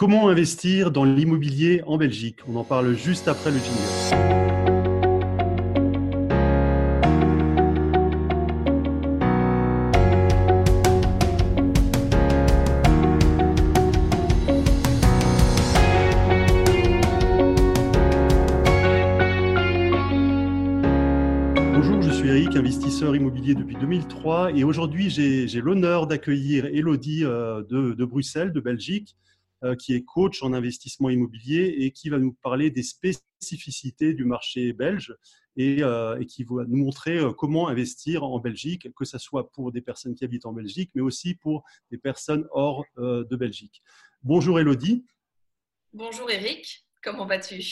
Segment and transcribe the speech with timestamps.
[0.00, 2.38] Comment investir dans l'immobilier en Belgique?
[2.48, 4.30] On en parle juste après le jingle.
[22.56, 29.16] investisseur immobilier depuis 2003 et aujourd'hui j'ai l'honneur d'accueillir Elodie euh, de, Bruxelles, de Belgique,
[29.78, 34.72] qui est coach en investissement immobilier et qui va nous parler des spécificités du marché
[34.72, 35.14] belge
[35.56, 39.72] et, euh, et qui va nous montrer comment investir en Belgique, que ce soit pour
[39.72, 43.82] des personnes qui habitent en Belgique, mais aussi pour des personnes hors de Belgique.
[44.22, 45.04] Bonjour Elodie.
[45.92, 47.62] Bonjour Eric, comment vas-tu?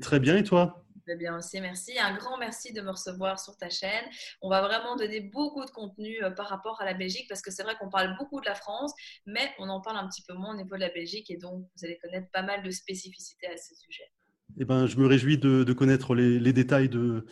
[0.00, 0.85] Très bien et toi?
[1.14, 1.92] Bien aussi, merci.
[1.98, 4.04] Un grand merci de me recevoir sur ta chaîne.
[4.42, 7.52] On va vraiment donner beaucoup de contenu euh, par rapport à la Belgique parce que
[7.52, 8.92] c'est vrai qu'on parle beaucoup de la France,
[9.24, 11.60] mais on en parle un petit peu moins au niveau de la Belgique et donc
[11.60, 14.10] vous allez connaître pas mal de spécificités à ce sujet.
[14.58, 17.26] Eh ben, je me réjouis de, connaître les, détails de,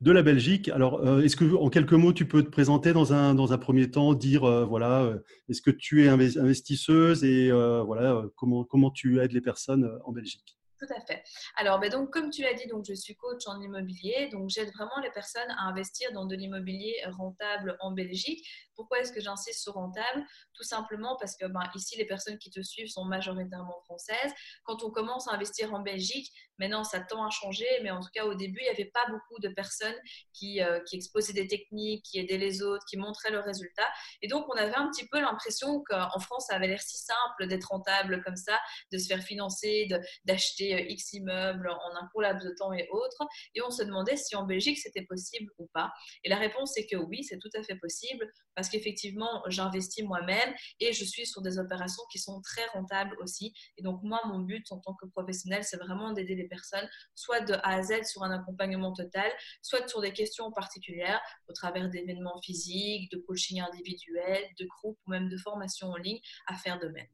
[0.00, 0.68] de la Belgique.
[0.70, 3.58] Alors, euh, est-ce que en quelques mots, tu peux te présenter dans un, dans un
[3.58, 5.12] premier temps, dire euh, voilà,
[5.48, 10.56] est-ce que tu es investisseuse et voilà comment, comment tu aides les personnes en Belgique?
[10.82, 11.22] Tout à fait.
[11.56, 14.28] Alors, ben comme tu l'as dit, donc, je suis coach en immobilier.
[14.32, 18.44] Donc, j'aide vraiment les personnes à investir dans de l'immobilier rentable en Belgique.
[18.74, 20.24] Pourquoi est-ce que j'insiste sur rentable?
[20.54, 24.32] Tout simplement parce que ben, ici, les personnes qui te suivent sont majoritairement françaises.
[24.64, 27.66] Quand on commence à investir en Belgique, maintenant, ça tend à changer.
[27.82, 30.96] Mais en tout cas, au début, il n'y avait pas beaucoup de personnes euh, qui
[30.96, 33.88] exposaient des techniques, qui aidaient les autres, qui montraient leurs résultats.
[34.22, 37.46] Et donc, on avait un petit peu l'impression qu'en France, ça avait l'air si simple
[37.46, 38.58] d'être rentable comme ça,
[38.90, 39.88] de se faire financer,
[40.24, 43.26] d'acheter euh, X immeubles en un court laps de temps et autres.
[43.54, 45.92] Et on se demandait si en Belgique c'était possible ou pas.
[46.24, 50.54] Et la réponse est que oui, c'est tout à fait possible parce qu'effectivement, j'investis moi-même
[50.80, 53.52] et je suis sur des opérations qui sont très rentables aussi.
[53.78, 57.40] Et donc, moi, mon but en tant que professionnel, c'est vraiment d'aider les personnes, soit
[57.40, 59.30] de A à Z sur un accompagnement total,
[59.62, 65.10] soit sur des questions particulières au travers d'événements physiques, de coaching individuel, de groupes ou
[65.10, 67.08] même de formations en ligne à faire de même.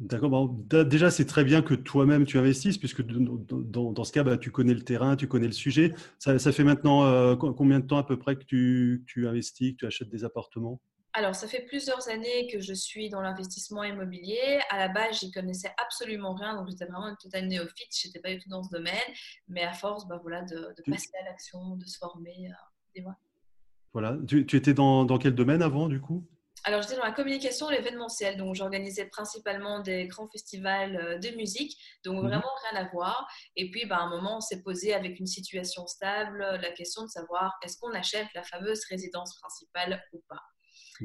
[0.00, 0.48] D'accord.
[0.86, 4.72] déjà, c'est très bien que toi-même tu investisses, puisque dans, ce cas, bah, tu connais
[4.72, 5.94] le terrain, tu connais le sujet.
[6.18, 9.86] Ça, fait maintenant euh, combien de temps à peu près que tu, investis, que tu
[9.86, 10.80] achètes des appartements?
[11.12, 14.60] Alors, ça fait plusieurs années que je suis dans l'investissement immobilier.
[14.70, 17.88] À la base, j'y connaissais absolument rien, donc j'étais vraiment une totale néophyte.
[17.94, 18.94] Je n'étais pas du tout dans ce domaine,
[19.48, 22.50] mais à force, bah, voilà, de, passer à l'action, de se former,
[22.96, 23.02] euh,
[23.92, 24.16] Voilà.
[24.26, 26.26] Tu, tu étais dans, dans, quel domaine avant, du coup?
[26.64, 28.36] Alors, j'étais dans la communication l'événementiel.
[28.36, 31.76] Donc, j'organisais principalement des grands festivals euh, de musique.
[32.04, 32.28] Donc, mhm.
[32.28, 33.26] vraiment rien à voir.
[33.56, 37.02] Et puis, bah, à un moment, on s'est posé avec une situation stable la question
[37.02, 40.42] de savoir est-ce qu'on achète la fameuse résidence principale ou pas?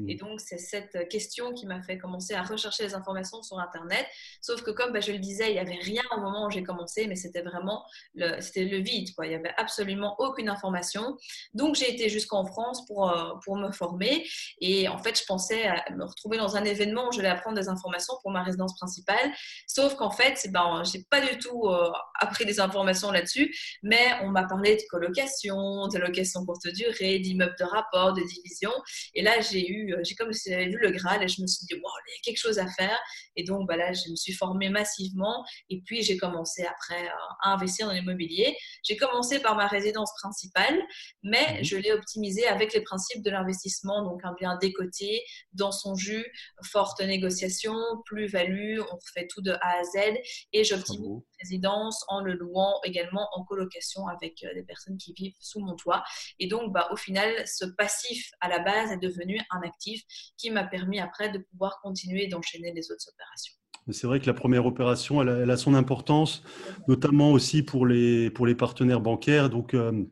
[0.08, 0.18] Et mmh.
[0.18, 4.06] donc, c'est cette question qui m'a fait commencer à rechercher les informations sur Internet.
[4.40, 6.62] Sauf que, comme bah, je le disais, il n'y avait rien au moment où j'ai
[6.62, 7.84] commencé, mais c'était vraiment
[8.14, 9.14] le, c'était le vide.
[9.14, 9.26] Quoi.
[9.26, 11.16] Il n'y avait absolument aucune information.
[11.54, 14.26] Donc, j'ai été jusqu'en France pour, euh, pour me former.
[14.60, 17.56] Et en fait, je pensais à me retrouver dans un événement où je vais apprendre
[17.56, 19.32] des informations pour ma résidence principale.
[19.66, 21.90] Sauf qu'en fait, ben, je n'ai pas du tout euh,
[22.20, 27.56] appris des informations là-dessus, mais on m'a parlé de colocation, de location courte durée, d'immeubles
[27.58, 28.70] de rapport, de division.
[29.14, 31.46] Et là, j'ai eu euh, j'ai comme si j'avais vu le Graal et je me
[31.46, 32.98] suis dit, wow, il y a quelque chose à faire.
[33.36, 37.08] Et donc, bah là, je me suis formée massivement et puis j'ai commencé après
[37.42, 38.56] à investir dans l'immobilier.
[38.82, 40.80] J'ai commencé par ma résidence principale,
[41.22, 41.64] mais mhm.
[41.64, 46.26] je l'ai optimisée avec les principes de l'investissement, donc un bien décoté, dans son jus,
[46.64, 47.74] forte négociation,
[48.06, 50.18] plus-value, on fait tout de A à Z
[50.52, 55.34] et j'optimise résidence en le louant également en colocation avec euh, des personnes qui vivent
[55.40, 56.02] sous mon toit.
[56.38, 60.02] Et donc, bah, au final, ce passif à la base est devenu un actif
[60.36, 63.54] qui m'a permis après de pouvoir continuer d'enchaîner les autres opérations.
[63.90, 66.42] C'est vrai que la première opération, elle a, son importance,
[66.88, 69.48] notamment aussi pour les, pour les partenaires bancaires.
[69.48, 70.06] Donc euh, mm.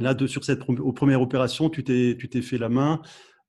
[0.00, 3.00] là, de, sur cette première opération, tu t'es fait la main,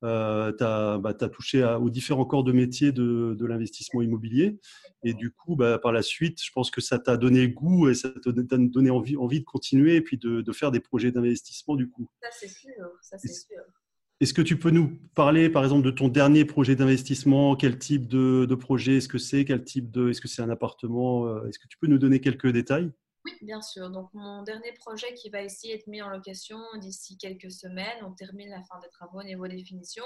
[0.03, 4.57] euh, tu as, bah, touché aux différents corps de métier de, de l'investissement immobilier.
[5.03, 7.93] Et du coup, bah, par la suite, je pense que ça t'a donné goût et
[7.93, 11.75] ça t'a donné envie, envie de continuer et puis de, de faire des projets d'investissement
[11.75, 12.07] du coup.
[12.21, 12.73] Ça, c'est sûr.
[13.01, 13.61] Ça, c'est sûr.
[14.19, 17.55] Est-ce que tu peux nous parler, par exemple, de ton dernier projet d'investissement?
[17.55, 19.45] Quel type de, projet est-ce que c'est?
[19.45, 21.27] Quel type de Est-ce que c'est un appartement?
[21.27, 22.91] Euh, Est-ce que tu peux nous donner quelques détails?
[23.41, 23.89] Bien sûr.
[23.89, 28.11] Donc, mon dernier projet qui va ici être mis en location d'ici quelques semaines, on
[28.11, 30.03] termine la fin des travaux au niveau définition.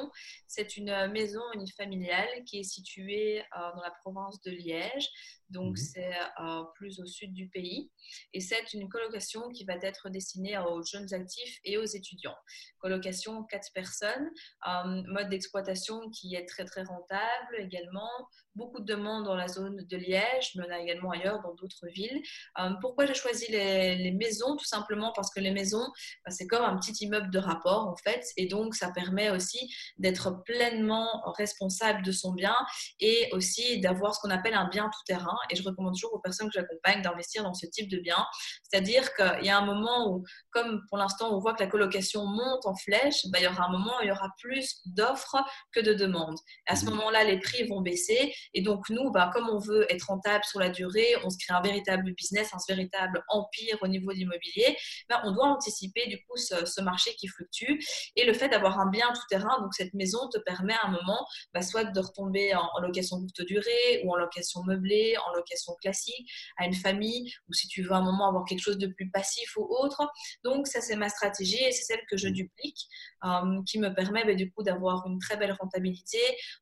[0.48, 5.10] C'est une maison unifamiliale qui est située euh, dans la province de Liège.
[5.52, 5.76] Donc, mhm.
[5.76, 7.92] c'est euh, plus au sud du pays.
[8.34, 12.36] Et c'est une colocation qui va être destinée aux jeunes actifs et aux étudiants.
[12.80, 14.30] Colocation 4 personnes,
[14.68, 18.10] euh, mode d'exploitation qui est très, très rentable également
[18.56, 21.88] beaucoup de demandes dans la zone de Liège, mais on a également ailleurs dans d'autres
[21.88, 22.22] villes.
[22.60, 24.58] Euh, pourquoi j'ai choisi les, maisons?
[24.58, 25.86] Tout simplement parce que les maisons,
[26.26, 29.74] bah, c'est comme un petit immeuble de rapport en fait, et donc ça permet aussi
[29.98, 31.08] d'être pleinement
[31.38, 32.56] responsable de son bien
[33.00, 35.38] et aussi d'avoir ce qu'on appelle un bien tout-terrain.
[35.50, 38.26] Et je recommande toujours aux personnes que j'accompagne d'investir dans ce type de bien.
[38.64, 42.26] C'est-à-dire qu'il y a un moment où, comme pour l'instant on voit que la colocation
[42.26, 45.38] monte en flèche, bah, il y aura un moment où il y aura plus d'offres
[45.72, 46.38] que de demandes.
[46.68, 46.90] À ce mmh.
[46.90, 50.60] moment-là, les prix vont baisser et donc, nous, bah, comme on veut être rentable sur
[50.60, 54.78] la durée, on se crée un véritable business, un véritable empire au niveau de l'immobilier,
[55.10, 57.80] bah, on doit anticiper du coup ce, marché qui fluctue.
[58.16, 60.92] Et le fait d'avoir un bien tout terrain, donc cette maison te permet à un
[60.92, 65.74] moment bah, soit de retomber en, location courte durée ou en location meublée, en location
[65.82, 69.10] classique, à une famille, ou si tu veux un moment avoir quelque chose de plus
[69.10, 70.02] passif ou autre.
[70.44, 72.88] Donc, ça, c'est ma stratégie et c'est celle que je duplique,
[73.26, 76.20] euh, qui me permet du coup d'avoir une très belle rentabilité.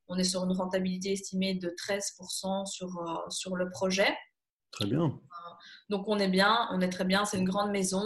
[0.08, 4.16] On est sur une rentabilité estimée de 13% sur, euh, sur le projet.
[4.72, 5.20] Très bien.
[5.90, 8.04] Donc on est bien, on est très bien, c'est une grande maison.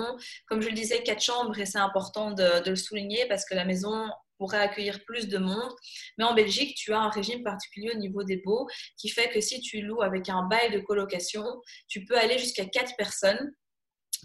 [0.48, 3.66] Comme je le disais, quatre chambres et c'est important de, le souligner parce que la
[3.66, 4.10] maison
[4.44, 5.72] pourrait accueillir plus de monde.
[6.18, 8.68] Mais en Belgique, tu as un régime particulier au niveau des baux
[8.98, 11.46] qui fait que si tu loues avec un bail de colocation,
[11.88, 13.54] tu peux aller jusqu'à quatre personnes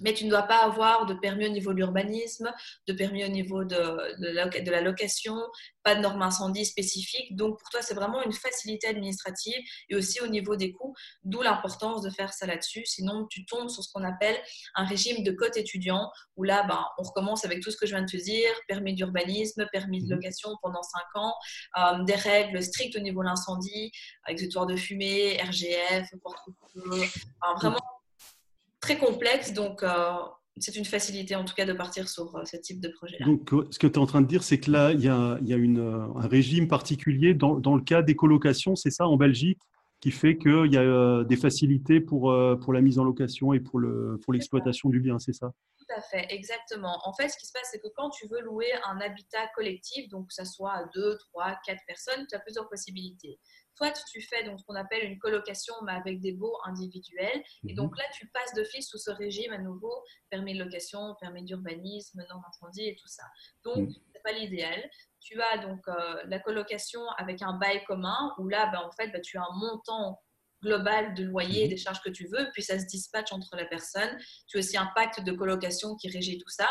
[0.01, 2.53] mais tu ne dois pas avoir de permis au niveau de l'urbanisme,
[2.87, 3.77] de permis au niveau de,
[4.21, 5.37] de, la, location,
[5.83, 7.35] pas de normes incendie spécifiques.
[7.37, 11.43] Donc pour toi, c'est vraiment une facilité administrative et aussi au niveau des coûts, d'où
[11.43, 12.85] l'importance de faire ça là-dessus.
[12.85, 14.37] Sinon, tu tombes sur ce qu'on appelle
[14.75, 17.95] un régime de cote étudiant, où là, ben, on recommence avec tout ce que je
[17.95, 20.17] viens de te dire, permis d'urbanisme, permis de mmh.
[20.17, 21.35] location pendant 5 ans,
[21.79, 23.91] euh, des règles strictes au niveau de l'incendie,
[24.27, 27.03] exutoire de fumée, RGF, porte-feu,
[27.57, 27.79] vraiment
[28.81, 29.53] très complexe.
[29.53, 30.13] Donc, euh,
[30.59, 33.27] c'est une facilité en tout cas de partir sur euh, ce type de projet-là.
[33.27, 35.09] Donc, euh, ce que tu es en train de dire, c'est que là, il y
[35.09, 38.91] a, il y a une, un régime particulier dans, dans, le cas des colocations, c'est
[38.91, 39.61] ça, en Belgique,
[40.01, 43.81] qui fait qu'il y a des facilités pour, pour la mise en location et pour
[43.81, 45.51] l'exploitation pour du bien, c'est ça?
[45.77, 47.01] Tout à fait, exactement.
[47.05, 50.09] En fait, ce qui se passe, c'est que quand tu veux louer un habitat collectif,
[50.09, 53.41] donc que ce soit à deux, trois, quatre personnes, tu as plusieurs possibilités.
[53.79, 57.45] Soit tu fais donc ce qu'on appelle une colocation, mais avec des baux individuels.
[57.69, 57.99] Et donc mhm.
[57.99, 62.43] là, tu passes d'office sous ce régime à nouveau, permis de location, permis d'urbanisme, normes
[62.49, 63.23] incendie et tout ça.
[63.63, 63.93] Donc, mhm.
[63.93, 64.91] ce n'est pas l'idéal.
[65.21, 69.13] Tu as donc euh, la colocation avec un bail commun, où là, ben, en fait,
[69.13, 70.21] ben, tu as un montant
[70.63, 73.65] global de loyer et des charges que tu veux, puis ça se dispatche entre la
[73.65, 74.17] personne.
[74.47, 76.69] Tu as aussi un pacte de colocation qui régit tout ça.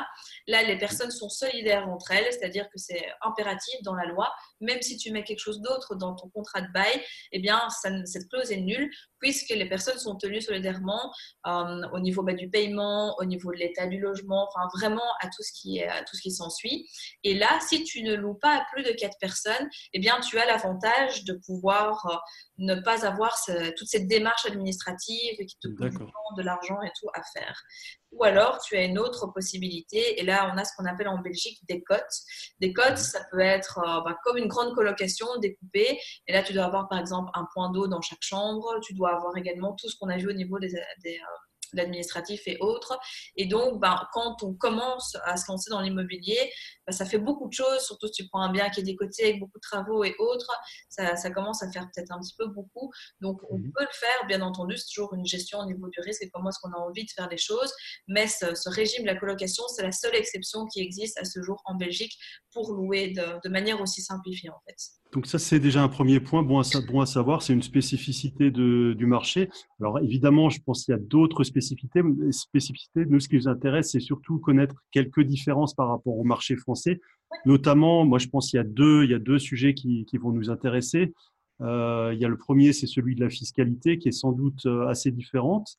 [0.47, 4.31] Là, les personnes sont solidaires entre elles, c'est-à-dire que c'est impératif dans la loi.
[4.61, 7.01] Même si tu mets quelque chose d'autre dans ton contrat de bail,
[7.31, 8.89] eh bien, ça, cette clause est nulle
[9.19, 11.13] puisque les personnes sont tenues solidairement
[11.47, 15.27] euh, au niveau bah, du paiement, au niveau de l'état du logement, enfin vraiment à
[15.27, 16.87] tout ce qui est, à tout ce qui s'ensuit.
[17.23, 20.37] Et là, si tu ne loues pas à plus de quatre personnes, eh bien, tu
[20.39, 22.15] as l'avantage de pouvoir euh,
[22.57, 23.35] ne pas avoir
[23.77, 26.01] toute cette démarche administrative qui te coûte
[26.37, 27.61] de l'argent et tout à faire.
[28.11, 31.19] Ou alors, tu as une autre possibilité, et là, on a ce qu'on appelle en
[31.19, 32.01] Belgique des cotes.
[32.59, 36.53] Des cotes, ça peut être euh, bah, comme une grande colocation découpée, et là, tu
[36.53, 39.89] dois avoir par exemple un point d'eau dans chaque chambre, tu dois avoir également tout
[39.89, 40.69] ce qu'on a vu au niveau des,
[41.03, 41.37] des, euh,
[41.73, 42.97] l'administratif et autres.
[43.35, 46.51] Et donc, ben, quand on commence à se lancer dans l'immobilier,
[46.87, 49.25] ben, ça fait beaucoup de choses, surtout si tu prends un bien qui est décoté
[49.25, 50.51] avec beaucoup de travaux et autres,
[50.87, 52.91] ça, ça commence à faire peut-être un petit peu beaucoup.
[53.19, 53.73] Donc, on mhm.
[53.73, 56.49] peut le faire, bien entendu, c'est toujours une gestion au niveau du risque et comment
[56.49, 57.73] est-ce qu'on a envie de faire les choses.
[58.07, 61.61] Mais ce, régime de la colocation, c'est la seule exception qui existe à ce jour
[61.65, 62.17] en Belgique
[62.53, 64.77] pour louer de, de manière aussi simplifiée, en fait.
[65.13, 69.49] Donc ça, c'est déjà un premier point bon à, savoir, c'est une spécificité du marché.
[69.79, 72.01] Alors évidemment, je pense qu'il y a d'autres spécificités.
[72.31, 73.05] spécificités.
[73.05, 76.76] Nous, ce qui nous intéresse, c'est surtout connaître quelques différences par rapport au marché français.
[77.45, 80.31] Notamment, moi, je pense qu'il y a deux, il y a deux sujets qui, vont
[80.31, 81.13] nous intéresser.
[81.61, 84.65] Euh, il y a le premier, c'est celui de la fiscalité, qui est sans doute
[84.65, 85.77] euh, assez différente.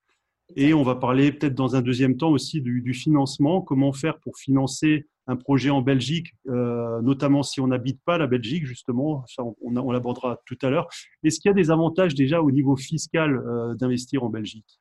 [0.56, 4.18] Et on va parler peut-être dans un deuxième temps aussi du, du financement, comment faire
[4.18, 9.24] pour financer un projet en Belgique, euh, notamment si on n'habite pas la Belgique, justement,
[9.26, 10.88] ça on, on l'abordera tout à l'heure.
[11.22, 14.80] Est-ce qu'il y a des avantages déjà au niveau fiscal euh, d'investir en Belgique?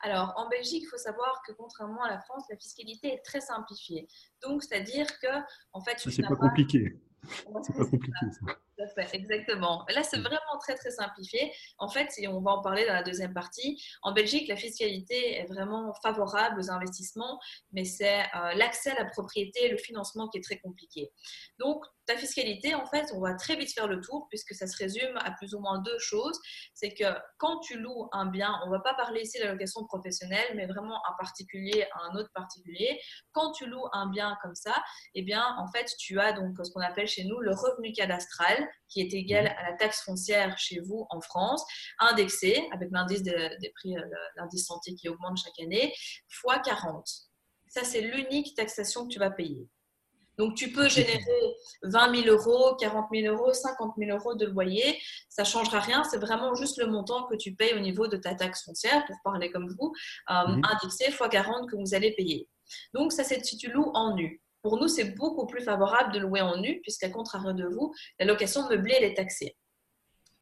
[0.00, 3.40] Alors, en Belgique, il faut savoir que contrairement à la France, la fiscalité est très
[3.40, 4.06] simplifiée.
[4.42, 5.28] Donc, c'est-à-dire que,
[5.72, 6.98] en fait, c'est pas, compliqué.
[7.62, 8.26] C'est pas compliqué.
[9.12, 9.84] Exactement.
[9.88, 10.22] Là, c'est mm.
[10.22, 11.52] vraiment très, très simplifié.
[11.78, 15.38] En fait, et on va en parler dans la deuxième partie, en Belgique, la fiscalité
[15.38, 17.38] est vraiment favorable aux investissements,
[17.72, 21.12] mais c'est euh, l'accès à la propriété et le financement qui est très compliqué.
[21.58, 24.76] Donc, ta fiscalité, en fait, on va très vite faire le tour puisque ça se
[24.76, 26.38] résume à plus ou moins deux choses.
[26.72, 27.04] C'est que
[27.38, 30.46] quand tu loues un bien, on ne va pas parler ici de la location professionnelle,
[30.54, 33.00] mais vraiment un particulier à un autre particulier.
[33.32, 34.74] Quand tu loues un bien comme ça,
[35.14, 38.65] eh bien, en fait, tu as donc ce qu'on appelle chez nous le revenu cadastral
[38.88, 39.58] qui est égal mmh.
[39.58, 41.64] à la taxe foncière chez vous en France,
[41.98, 44.02] indexé avec l'indice des prix, euh,
[44.36, 45.94] l'indice santé qui augmente chaque année,
[46.28, 47.06] fois 40.
[47.68, 49.68] Ça, c'est l'unique taxation que tu vas payer.
[50.38, 55.00] Donc, tu peux générer 20 000 euros, 40 000 euros, 50 000 euros de loyer.
[55.28, 56.04] Ça ne changera rien.
[56.04, 59.16] C'est vraiment juste le montant que tu payes au niveau de ta taxe foncière, pour
[59.24, 59.92] parler comme vous,
[60.30, 60.62] euh, mmh.
[60.64, 62.48] indexé fois 40 que vous allez payer.
[62.92, 64.42] Donc, ça, c'est si tu loues en nu.
[64.66, 68.26] Pour nous, c'est beaucoup plus favorable de louer en nu, puisqu'à contraire de vous, la
[68.26, 69.56] location meublée, elle est taxée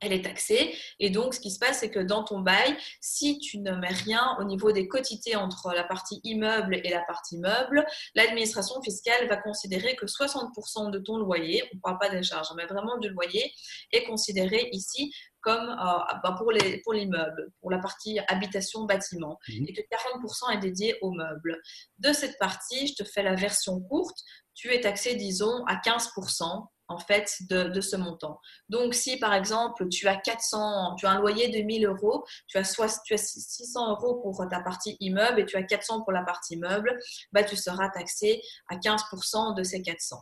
[0.01, 0.75] elle est taxée.
[0.99, 3.89] Et donc, ce qui se passe, c'est que dans ton bail, si tu ne mets
[3.89, 9.27] rien au niveau des quotités entre la partie immeuble et la partie meuble, l'administration fiscale
[9.29, 12.99] va considérer que 60% de ton loyer, on ne parle pas des charges, mais vraiment
[12.99, 13.51] du loyer,
[13.93, 15.15] est considéré ici
[15.45, 19.65] comme euh, bah, pour l'immeuble, pour, pour la partie habitation bâtiment, mmh.
[19.69, 21.61] et que 40% est dédié au meuble.
[21.99, 24.17] De cette partie, je te fais la version courte,
[24.55, 28.39] tu es taxé, disons, à 15% en fait de, ce montant.
[28.69, 32.59] Donc, si par exemple tu as 400, tu as un loyer de 1000 euros, tu
[32.59, 36.13] as, soit, tu as 600 euros pour ta partie immeuble et tu as 400 pour
[36.13, 36.99] la partie meuble,
[37.33, 40.17] bah, tu seras taxé à 15% de ces 400.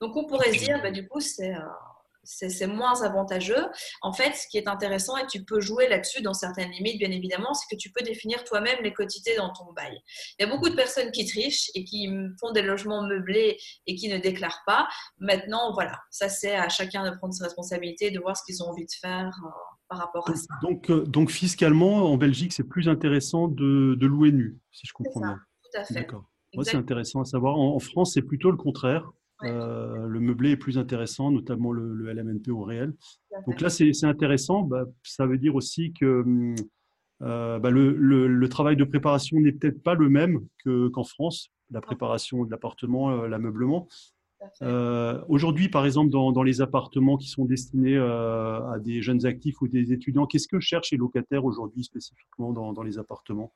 [0.00, 1.60] Donc, on pourrait se dire, bah, du coup, c'est euh,
[2.22, 3.66] c'est moins avantageux.
[4.02, 7.10] En fait, ce qui est intéressant, et tu peux jouer là-dessus dans certaines limites, bien
[7.10, 9.98] évidemment, c'est que tu peux définir toi-même les quotités dans ton bail.
[10.38, 12.08] Il y a beaucoup de personnes qui trichent et qui
[12.40, 14.88] font des logements meublés et qui ne déclarent pas.
[15.18, 18.68] Maintenant, voilà, ça c'est à chacun de prendre ses responsabilités, de voir ce qu'ils ont
[18.68, 19.48] envie de faire euh,
[19.88, 20.54] par rapport à ça.
[20.62, 25.20] Donc, euh, donc fiscalement, en Belgique, c'est plus intéressant de, louer nu, si je comprends
[25.20, 25.38] bien.
[25.62, 25.94] Tout à fait.
[25.94, 26.24] D'accord.
[26.54, 27.56] Moi, c'est intéressant à savoir.
[27.56, 29.08] en France, c'est plutôt le contraire.
[29.44, 32.94] Euh, le meublé est plus intéressant, notamment le, LMNP au réel.
[33.46, 34.62] Donc là, c'est intéressant.
[34.62, 36.54] Bah, ça veut dire aussi que hum,
[37.22, 42.44] euh, bah, le, travail de préparation n'est peut-être pas le même qu'en France, la préparation
[42.44, 43.88] de l'appartement, euh, l'ameublement.
[45.28, 49.92] Aujourd'hui, par exemple, dans, les appartements qui sont destinés à des jeunes actifs ou des
[49.92, 53.52] étudiants, qu'est-ce que cherchent les locataires aujourd'hui spécifiquement dans, les appartements?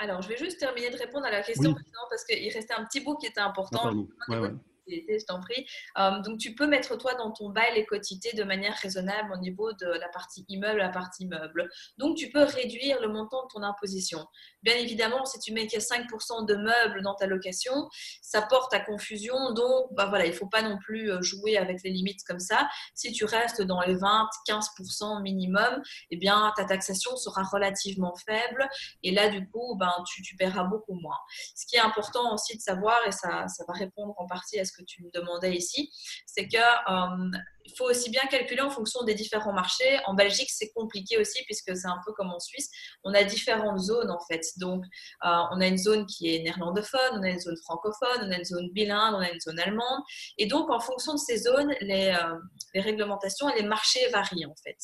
[0.00, 1.74] Alors, je vais juste terminer de répondre à la question
[2.08, 4.06] parce qu'il restait un petit bout qui était important.
[4.28, 4.52] Ah,
[4.90, 5.66] je t'en prie.
[5.98, 9.38] Euh, donc, tu peux mettre toi dans ton bail les quotités de manière raisonnable au
[9.38, 11.68] niveau de la partie immeuble, la partie meuble.
[11.98, 14.26] Donc, tu peux réduire le montant de ton imposition.
[14.62, 17.88] Bien évidemment, si tu mets qu'il y a 5% de meubles dans ta location,
[18.22, 19.52] ça porte à confusion.
[19.52, 22.40] Donc, bah voilà, il ne faut pas non plus euh, jouer avec les limites comme
[22.40, 22.68] ça.
[22.94, 28.68] Si tu restes dans les 20-15% minimum, eh bien, ta taxation sera relativement faible.
[29.02, 31.18] Et là, du coup, ben, tu, tu paieras beaucoup moins.
[31.54, 34.64] Ce qui est important aussi de savoir, et ça, ça va répondre en partie à
[34.64, 35.90] ce que tu me demandais ici,
[36.26, 39.98] c'est que euh, il faut aussi bien calculer en fonction des différents marchés.
[40.06, 42.70] En Belgique, c'est compliqué aussi puisque c'est un peu comme en Suisse.
[43.04, 44.42] On a différentes zones en fait.
[44.56, 44.84] Donc,
[45.24, 48.38] euh, on a une zone qui est néerlandophone, on a une zone francophone, on a
[48.38, 50.02] une zone bilingue, on a une zone allemande.
[50.38, 52.38] Et donc, en fonction de ces zones, les, euh,
[52.74, 54.78] les réglementations et les marchés varient en fait.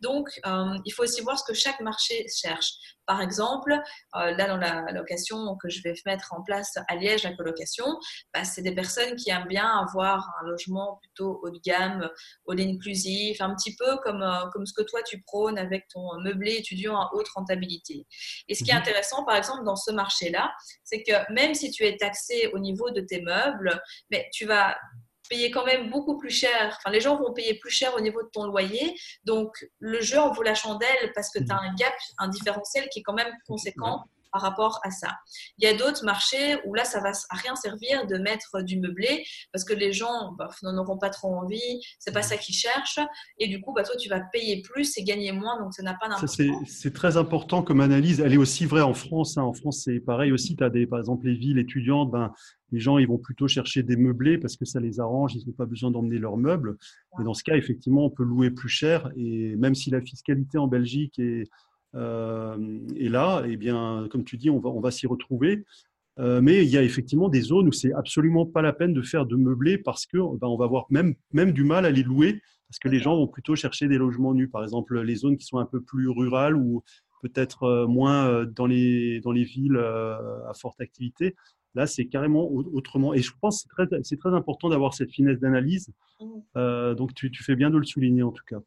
[0.00, 2.72] Donc, euh, il faut aussi voir ce que chaque marché cherche.
[3.06, 3.78] Par exemple,
[4.14, 7.84] là dans la location que je vais mettre en place à Liège, la colocation,
[8.32, 12.08] bah, c'est des personnes qui aiment bien avoir un logement plutôt haut de gamme,
[12.48, 16.18] all inclusif, un petit peu comme, euh, comme ce que toi tu prônes avec ton
[16.20, 18.06] meublé étudiant à haute rentabilité.
[18.48, 18.80] Et ce qui est mhm.
[18.80, 22.90] intéressant, par exemple, dans ce marché-là, c'est que même si tu es taxé au niveau
[22.90, 24.76] de tes meubles, mais tu vas
[25.28, 26.76] payer quand même beaucoup plus cher.
[26.78, 28.94] Enfin, les gens vont payer plus cher au niveau de ton loyer.
[29.24, 31.70] Donc, le jeu en vaut la chandelle parce que tu as mhm.
[31.70, 34.04] un gap, un différentiel qui est quand même conséquent
[34.34, 35.12] par rapport à ça.
[35.58, 38.80] Il y a d'autres marchés où là, ça va à rien servir de mettre du
[38.80, 42.56] meublé parce que les gens bah, n'en auront pas trop envie, c'est pas ça qu'ils
[42.56, 42.98] cherchent.
[43.38, 45.94] Et du coup, bah, toi, tu vas payer plus et gagner moins, donc ça n'a
[45.94, 46.36] pas d'importance.
[46.66, 48.20] C'est très important comme analyse.
[48.20, 49.38] Elle est aussi vraie en France.
[49.38, 49.42] Hein.
[49.42, 50.56] En France, c'est pareil aussi.
[50.56, 52.32] Tu as des, par exemple les villes étudiantes, ben,
[52.74, 55.52] les gens ils vont plutôt chercher des meublés parce que ça les arrange, ils n'ont
[55.52, 56.76] pas besoin d'emmener leurs meubles.
[57.20, 59.12] Et dans ce cas, effectivement, on peut louer plus cher.
[59.16, 61.48] Et même si la fiscalité en Belgique est
[61.94, 62.56] euh,
[62.90, 65.64] là, eh bien, comme tu dis, on va, s'y retrouver.
[66.18, 69.02] Euh, mais il y a effectivement des zones où c'est absolument pas la peine de
[69.02, 72.40] faire de meublé parce que ben, on va avoir même, du mal à les louer
[72.68, 74.48] parce que les gens vont plutôt chercher des logements nus.
[74.48, 76.82] Par exemple, les zones qui sont un peu plus rurales ou
[77.22, 81.36] peut-être euh, moins dans les villes à forte activité.
[81.74, 83.14] Là, c'est carrément autrement.
[83.14, 83.68] Et je pense que
[84.02, 85.92] c'est très, très, important d'avoir cette finesse d'analyse.
[86.20, 86.94] Mmh.
[86.94, 88.60] donc, tu, tu, fais bien de le souligner en tout cas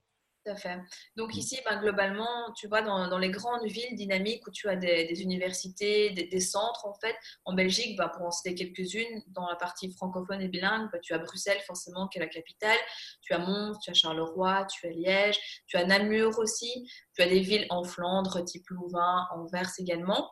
[0.56, 0.80] fait.
[1.16, 1.38] Donc mm.
[1.38, 6.12] ici, ben, globalement, tu vois, dans, les grandes villes dynamiques où tu as des, universités,
[6.12, 10.42] des, centres, en fait, en Belgique, ben, pour en citer quelques-unes, dans la partie francophone
[10.42, 12.78] et bilingue, ben, tu as Bruxelles, forcément, qui est la capitale,
[13.22, 17.28] tu as Mons, tu as Charleroi, tu as Liège, tu as Namur aussi, tu as
[17.28, 20.32] des villes en Flandre, type Louvain, Anvers également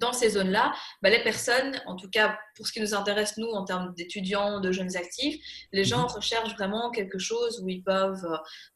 [0.00, 3.50] dans ces zones-là, bah, les personnes, en tout cas pour ce qui nous intéresse nous
[3.50, 5.40] en termes d'étudiants, de jeunes actifs,
[5.72, 6.16] les gens mhm.
[6.16, 8.26] recherchent vraiment quelque chose où ils peuvent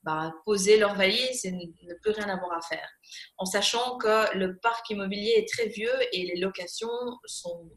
[0.03, 2.89] bah, poser leur valise et ne plus rien avoir à faire.
[3.39, 6.89] En sachant que le parc immobilier est très vieux et les locations
[7.27, 7.71] sont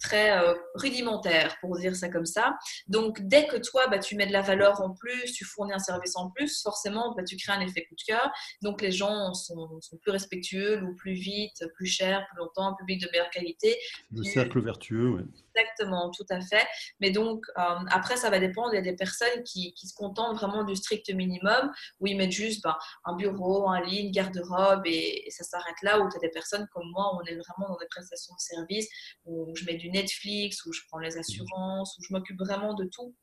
[0.00, 2.56] très euh, rudimentaire, pour dire ça comme ça.
[2.88, 5.78] Donc, dès que toi, bah, tu mets de la valeur en plus, tu fournis un
[5.78, 8.30] service en plus, forcément, bah, tu crées un effet coup de cœur.
[8.62, 13.00] Donc, les gens sont, plus respectueux, louent plus vite, plus cher, plus longtemps, un public
[13.00, 13.76] de meilleure qualité.
[14.12, 15.22] Le cercle vertueux, oui.
[15.54, 16.66] Exactement, tout à fait.
[17.00, 18.70] Mais donc, euh, après, ça va dépendre.
[18.72, 22.30] Il y a des personnes qui, se contentent vraiment du strict minimum, où ils mettent
[22.30, 26.20] juste bah, un bureau, un lit, une garde-robe, et, ça s'arrête là, où tu as
[26.20, 28.88] des personnes comme moi, où on est vraiment dans des prestations de service,
[29.24, 32.84] où je mets du Netflix, où je prends les assurances, où je m'occupe vraiment de
[32.84, 33.14] tout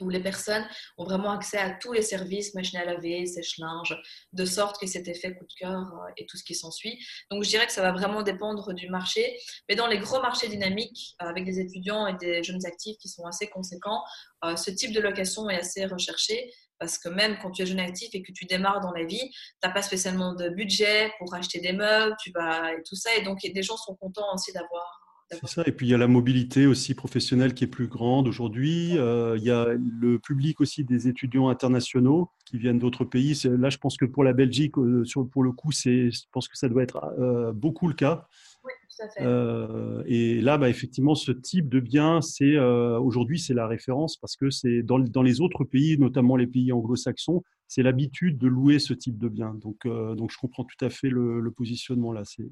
[0.00, 0.66] où les personnes
[0.98, 3.96] ont vraiment accès à tous les services, machine à laver, sèche-linge,
[4.32, 6.98] de sorte que cet effet coup de cœur euh, et tout ce qui s'ensuit.
[7.30, 9.36] Donc je dirais que ça va vraiment dépendre du marché,
[9.68, 13.08] mais dans les gros marchés dynamiques, euh, avec des étudiants et des jeunes actifs qui
[13.08, 14.02] sont assez conséquents,
[14.44, 17.80] euh, ce type de location est assez recherché parce que même quand tu es jeune
[17.80, 21.32] actif et que tu démarres dans la vie, tu n'as pas spécialement de budget pour
[21.32, 24.52] acheter des meubles, tu vas et tout ça, et donc des gens sont contents aussi
[24.52, 25.62] d'avoir c'est ça.
[25.66, 28.96] Et puis il y a la mobilité aussi professionnelle qui est plus grande aujourd'hui.
[28.98, 33.38] Euh, il y a le public aussi des étudiants internationaux qui viennent d'autres pays.
[33.44, 36.68] Là, je pense que pour la Belgique, euh, pour le coup, je pense que ça
[36.68, 38.26] doit être euh, beaucoup le cas.
[38.64, 40.10] Oui, tout à fait.
[40.10, 44.50] et là, bah, effectivement, ce type de bien, c'est aujourd'hui, c'est la référence parce que
[44.50, 48.92] c'est dans, dans, les autres pays, notamment les pays anglo-saxons, c'est l'habitude de louer ce
[48.92, 49.54] type de bien.
[49.54, 52.22] Donc, euh, donc je comprends tout à fait le, positionnement là.
[52.24, 52.42] C'est,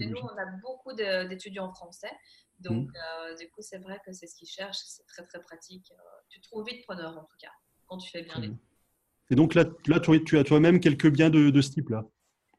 [0.00, 2.10] nous, on a beaucoup d'étudiants français.
[2.60, 2.92] Donc, mmh.
[2.96, 4.78] euh, du coup, c'est vrai que c'est ce qu'ils cherchent.
[4.86, 5.92] C'est très, très pratique.
[5.92, 7.50] Euh, tu trouves vite preneur, en tout cas,
[7.86, 8.52] quand tu fais bien les.
[9.30, 12.04] Et donc là, là tu, as toi-même quelques biens de, de ce type-là?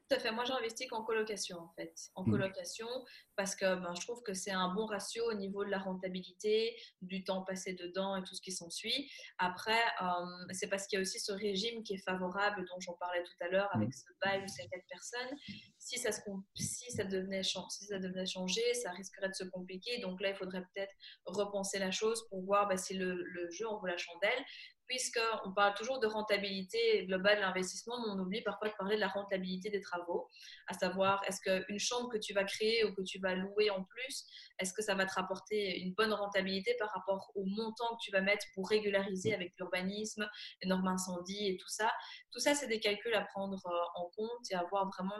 [0.08, 0.30] Tout à fait.
[0.30, 1.92] Moi, j'investis qu'en colocation, en fait.
[2.14, 2.30] En mmh.
[2.30, 2.88] colocation,
[3.34, 6.76] parce que ben, je trouve que c'est un bon ratio au niveau de la rentabilité,
[7.02, 9.10] du temps passé dedans et tout ce qui s'ensuit.
[9.38, 12.94] Après, euh, c'est parce qu'il y a aussi ce régime qui est favorable, dont j'en
[12.94, 13.92] parlais tout à l'heure, avec mmh.
[13.92, 15.36] ce bail ou ces quatre personnes.
[15.78, 16.20] Si ça, se,
[16.54, 19.98] si, ça devenait, si ça devenait changer, ça risquerait de se compliquer.
[19.98, 20.94] Donc là, il faudrait peut-être
[21.26, 24.44] repenser la chose pour voir ben, si le, le jeu en vaut la chandelle
[24.86, 29.00] puisqu'on parle toujours de rentabilité globale de l'investissement, mais on oublie parfois de parler de
[29.00, 30.28] la rentabilité des travaux,
[30.66, 33.84] à savoir est-ce qu'une chambre que tu vas créer ou que tu vas louer en
[33.84, 34.24] plus,
[34.58, 38.10] est-ce que ça va te rapporter une bonne rentabilité par rapport au montant que tu
[38.10, 40.28] vas mettre pour régulariser avec l'urbanisme,
[40.62, 41.92] les normes incendie et tout ça?
[42.32, 45.16] Tout ça, c'est des calculs à prendre euh, en compte et à voir vraiment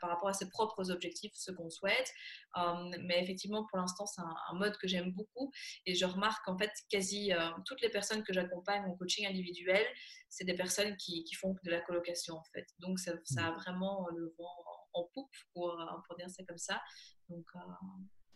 [0.00, 2.12] par rapport à ses propres objectifs, ce qu'on souhaite.
[2.56, 5.50] Euh, mais effectivement, pour l'instant, c'est un, mode que j'aime beaucoup
[5.86, 9.84] et je remarque en fait quasi euh, toutes les personnes que j'accompagne en coaching individuel,
[10.28, 12.66] c'est des personnes qui, qui, font de la colocation en fait.
[12.78, 14.50] Donc ça, ça a vraiment le vent
[14.94, 16.80] en, poupe pour, euh, pour, dire ça comme ça.
[17.28, 17.46] Donc,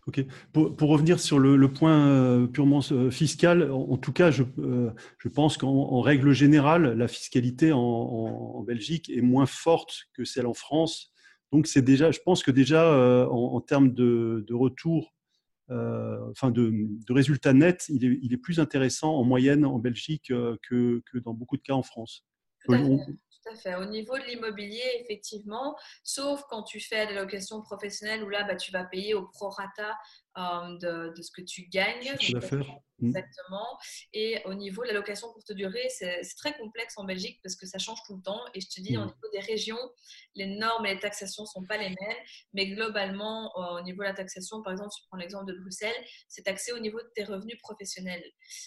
[0.06, 0.24] Ok.
[0.52, 2.80] Pour, pour, revenir sur le, le point purement
[3.11, 4.44] fiscal, en, tout cas, je,
[5.18, 10.46] je pense qu'en règle générale, la fiscalité en, en, Belgique est moins forte que celle
[10.46, 11.12] en France.
[11.52, 15.14] Donc, c'est déjà, je pense que déjà, euh, en, termes de, retour,
[15.70, 20.30] euh, enfin de, résultats nets, il est, il est, plus intéressant en moyenne en Belgique
[20.30, 22.24] euh, que, que, dans beaucoup de cas en France.
[23.46, 23.74] Tout à fait.
[23.76, 28.56] Au niveau de l'immobilier, effectivement, sauf quand tu fais des locations professionnelles où là, bah,
[28.56, 29.96] tu vas payer au prorata
[30.38, 32.12] euh, de, ce que tu gagnes.
[32.98, 33.09] Mm.
[33.09, 33.66] Exactement.
[34.12, 37.66] Et au niveau de la location courte durée, c'est très complexe en Belgique parce que
[37.66, 38.40] ça change tout le temps.
[38.54, 39.06] Et je te dis, au mm.
[39.06, 39.90] niveau des régions,
[40.35, 42.18] les normes et les taxations ne sont pas les mêmes.
[42.52, 45.59] Mais globalement, euh, au niveau de la taxation, par exemple, si tu prends l'exemple de
[45.59, 48.24] Bruxelles, c'est taxé au niveau de tes revenus professionnels.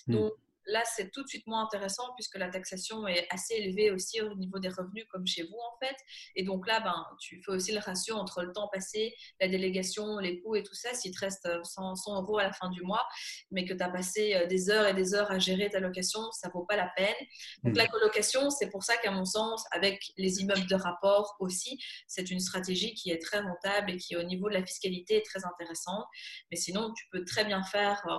[0.07, 0.13] Mm.
[0.13, 0.33] Donc,
[0.69, 4.35] Là, c'est tout de suite moins intéressant puisque la taxation est assez élevée aussi au
[4.35, 5.95] niveau des revenus comme chez vous en fait.
[6.35, 10.19] Et donc là, ben, tu fais aussi le ratio entre le temps passé, la délégation,
[10.19, 10.93] les coûts et tout ça.
[10.93, 13.05] S'il te reste 100, 100 euros à la fin du mois,
[13.51, 16.19] mais que tu as passé euh, des heures et des heures à gérer ta location,
[16.31, 17.15] ça vaut pas la peine.
[17.63, 21.79] Donc la colocation, c'est pour ça qu'à mon sens, avec les immeubles de rapport aussi,
[22.07, 25.25] c'est une stratégie qui est très rentable et qui au niveau de la fiscalité est
[25.25, 26.05] très intéressante.
[26.51, 28.17] Mais sinon, tu peux très bien faire euh,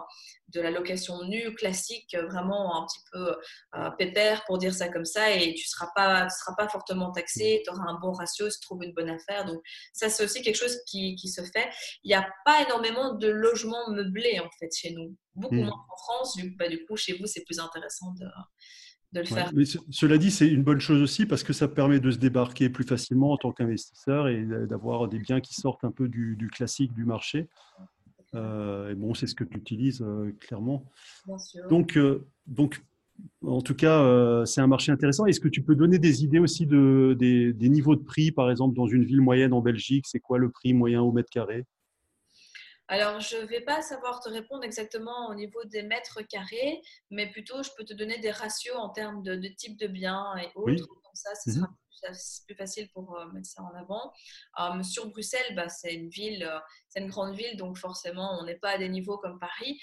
[0.49, 3.37] de la location nue classique, vraiment vraiment un petit peu
[3.77, 7.13] euh, pépère pour dire ça comme ça et tu ne seras, pas, seras pas fortement
[7.13, 9.45] taxé, tu auras un bon ratio si tu trouves une bonne affaire.
[9.45, 9.61] Donc
[9.93, 11.71] ça, c'est aussi quelque chose qui, qui se fait.
[12.05, 15.17] Il n'y a pas énormément de logements meublés en fait chez nous.
[15.35, 15.65] Beaucoup hmm.
[15.65, 18.27] moins en France, du, bah, du coup chez vous c'est plus intéressant de,
[19.13, 19.51] de le faire.
[19.55, 22.71] Mais cela dit, c'est une bonne chose aussi parce que ça permet de se débarquer
[22.71, 26.49] plus facilement en tant qu'investisseur et d'avoir des biens qui sortent un peu du, du
[26.49, 27.49] classique du marché.
[28.35, 30.85] Euh, et bon, c'est ce que tu utilises euh, clairement.
[31.69, 32.83] Donc, euh, donc,
[33.45, 35.27] en tout cas, c'est un marché intéressant.
[35.27, 38.51] Est-ce que tu peux donner des idées aussi de, des, des, niveaux de prix, par
[38.51, 40.07] exemple, dans une ville moyenne en Belgique?
[40.09, 41.67] C'est quoi le prix moyen au mètre carré?
[42.91, 47.31] Alors, je ne vais pas savoir te répondre exactement au niveau des mètres carrés, mais
[47.31, 50.89] plutôt, je peux te donner des ratios en termes de, type de bien et autres.
[50.89, 52.17] Comme ça, ce sera mhm.
[52.49, 54.13] plus, facile pour euh, mettre ça en avant.
[54.59, 58.45] Euh, sur Bruxelles, bah, c'est une ville, euh, c'est une grande ville, donc forcément, on
[58.45, 59.81] n'est pas à des niveaux comme Paris.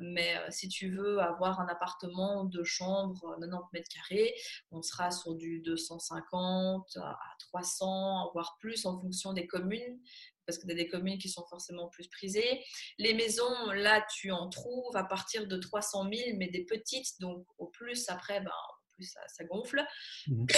[0.00, 4.32] mais si tu veux avoir un appartement de chambre 90 mètres carrés,
[4.70, 9.98] on sera sur du 250 à 300, voire plus en fonction des communes
[10.46, 12.64] parce que y a des communes qui sont forcément plus prisées.
[12.98, 17.46] Les maisons, là, tu en trouves à partir de 300 000, mais des petites, donc
[17.58, 19.84] au plus, après, ben, au plus ça, gonfle.
[20.26, 20.46] Mhm.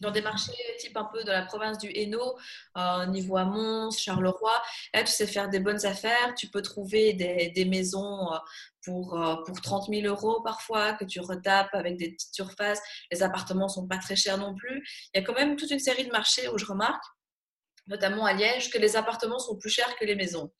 [0.00, 2.36] Dans des marchés type un peu de la province du Hainaut,
[2.76, 6.34] euh, niveau à Mons, Charleroi, là, tu sais faire des bonnes affaires.
[6.36, 8.36] Tu peux trouver des, des maisons euh,
[8.84, 12.82] pour, euh, pour 30 000 euros parfois, que tu retapes avec des petites surfaces.
[13.10, 14.86] Les appartements sont pas très chers non plus.
[15.14, 17.02] Il y a quand même toute une série de marchés où je remarque
[17.86, 20.52] notamment à Liège, que les appartements sont plus chers que les maisons.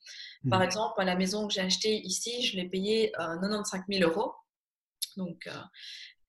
[0.49, 0.63] Par mmh.
[0.63, 4.33] exemple, la maison que j'ai achetée ici, je l'ai payée 95 euh, 000 euros.
[5.17, 5.61] Donc, euh,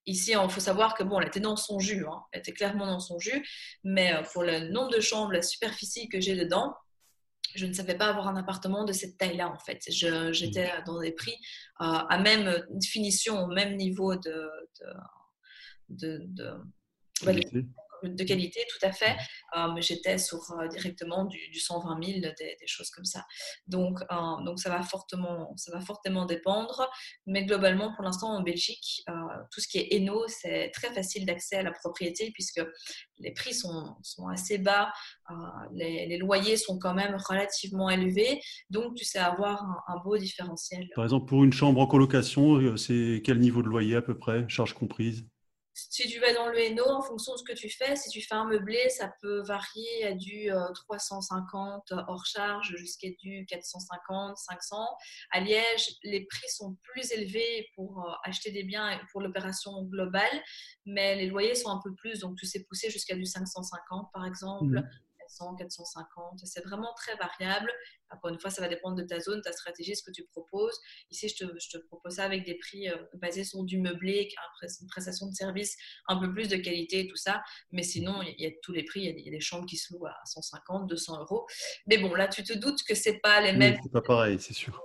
[0.07, 2.23] ici, il faut savoir que bon, elle était dans son jus, hein.
[2.33, 3.47] elle était clairement dans son jus,
[3.85, 6.75] mais euh, pour le nombre de chambres, la superficie que j'ai dedans,
[7.55, 9.83] je ne savais pas avoir un appartement de cette taille-là, en fait.
[9.89, 10.85] J'étais mmh.
[10.87, 11.37] dans des prix
[11.79, 14.51] à même finition, au même niveau de,
[15.89, 16.55] de, de,
[17.23, 17.65] de
[18.25, 19.17] qualité, tout à fait.
[19.57, 23.25] Euh, J'étais sur euh, directement du, 120 000, des, choses comme ça.
[23.67, 26.89] Donc, euh, donc ça, va fortement, ça va fortement dépendre.
[27.27, 29.03] Mais globalement, pour l'instant, en Belgique,
[29.51, 32.61] tout ce qui est Eno, c'est très facile d'accès à la propriété puisque
[33.19, 34.93] les prix sont, sont assez bas,
[35.73, 38.41] les, les, loyers sont quand même relativement élevés.
[38.71, 40.89] Donc, tu sais avoir un, un beau différentiel.
[40.95, 44.45] Par exemple, pour une chambre en colocation, c'est quel niveau de loyer à peu près,
[44.49, 45.27] charges comprises
[45.91, 48.21] si tu vas dans le Hainaut, en fonction de ce que tu fais, si tu
[48.21, 54.37] fais un meublé, ça peut varier à du 350 euh, hors charge jusqu'à du 450,
[54.37, 54.77] 500.
[55.31, 60.43] À Liège, les prix sont plus élevés pour euh, acheter des biens pour l'opération globale,
[60.85, 64.27] mais les loyers sont un peu plus, donc tu sais pousser jusqu'à du 550 par
[64.27, 64.81] exemple.
[64.81, 64.91] Mmh.
[65.29, 66.41] 400, 450.
[66.45, 67.71] C'est vraiment très variable.
[68.11, 70.79] Encore une fois, ça va dépendre de ta zone, ta stratégie, ce que tu proposes.
[71.11, 74.29] Ici, je te, je te propose ça avec des prix euh, basés sur du meublé,
[74.63, 75.77] une prestation de service
[76.09, 77.43] un peu plus de qualité et tout ça.
[77.71, 79.01] Mais sinon, il y a tous les prix.
[79.01, 81.47] Il y a des, chambres qui se louent à 150, 200 euros.
[81.87, 83.79] Mais bon, là, tu te doutes que c'est pas les mêmes.
[83.83, 84.83] c'est pas pareil, c'est sûr.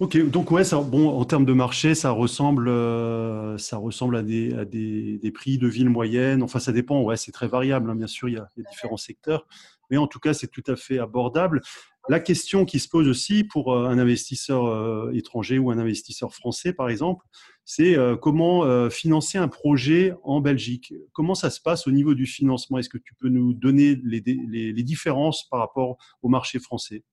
[0.00, 4.54] Ok, donc ouais, bon, en termes de marché, ça ressemble, euh, ça ressemble à, des,
[4.54, 6.42] à des, prix de villes moyennes.
[6.42, 9.46] Enfin, ça dépend, ouais, c'est très variable, hein, bien sûr, il y, a, différents secteurs,
[9.90, 11.60] mais en tout cas, c'est tout à fait abordable.
[12.08, 16.32] La question qui se pose aussi pour euh, un investisseur euh, étranger ou un investisseur
[16.32, 17.26] français, par exemple,
[17.66, 20.92] c'est comment financer un projet en Belgique?
[21.12, 22.78] Comment ça se passe au niveau du financement?
[22.78, 27.04] Est-ce que tu peux nous donner les différences par rapport au marché français?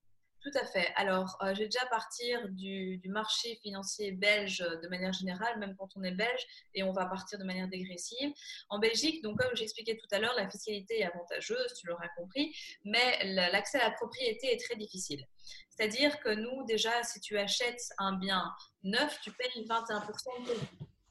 [0.48, 0.88] Tout à fait.
[0.96, 5.90] Alors, euh, je vais déjà partir du, marché financier belge de manière générale, même quand
[5.96, 8.32] on est belge, et on va partir de manière dégressive.
[8.70, 12.56] En Belgique, donc comme j'expliquais tout à l'heure, la fiscalité est avantageuse, tu l'auras compris,
[12.86, 15.26] mais l'accès à la propriété est très difficile.
[15.70, 18.44] C'est-à-dire que nous, déjà, si tu achètes un bien
[18.84, 20.54] neuf, tu payes 21% de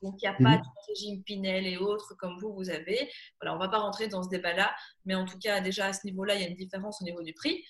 [0.02, 0.62] donc, il n'y a pas mhm.
[0.62, 3.10] de régime Pinel et autres comme vous, vous avez.
[3.40, 5.92] Voilà, on ne va pas rentrer dans ce débat-là, mais en tout cas, déjà à
[5.94, 7.64] ce niveau-là, il y a une différence au niveau du prix.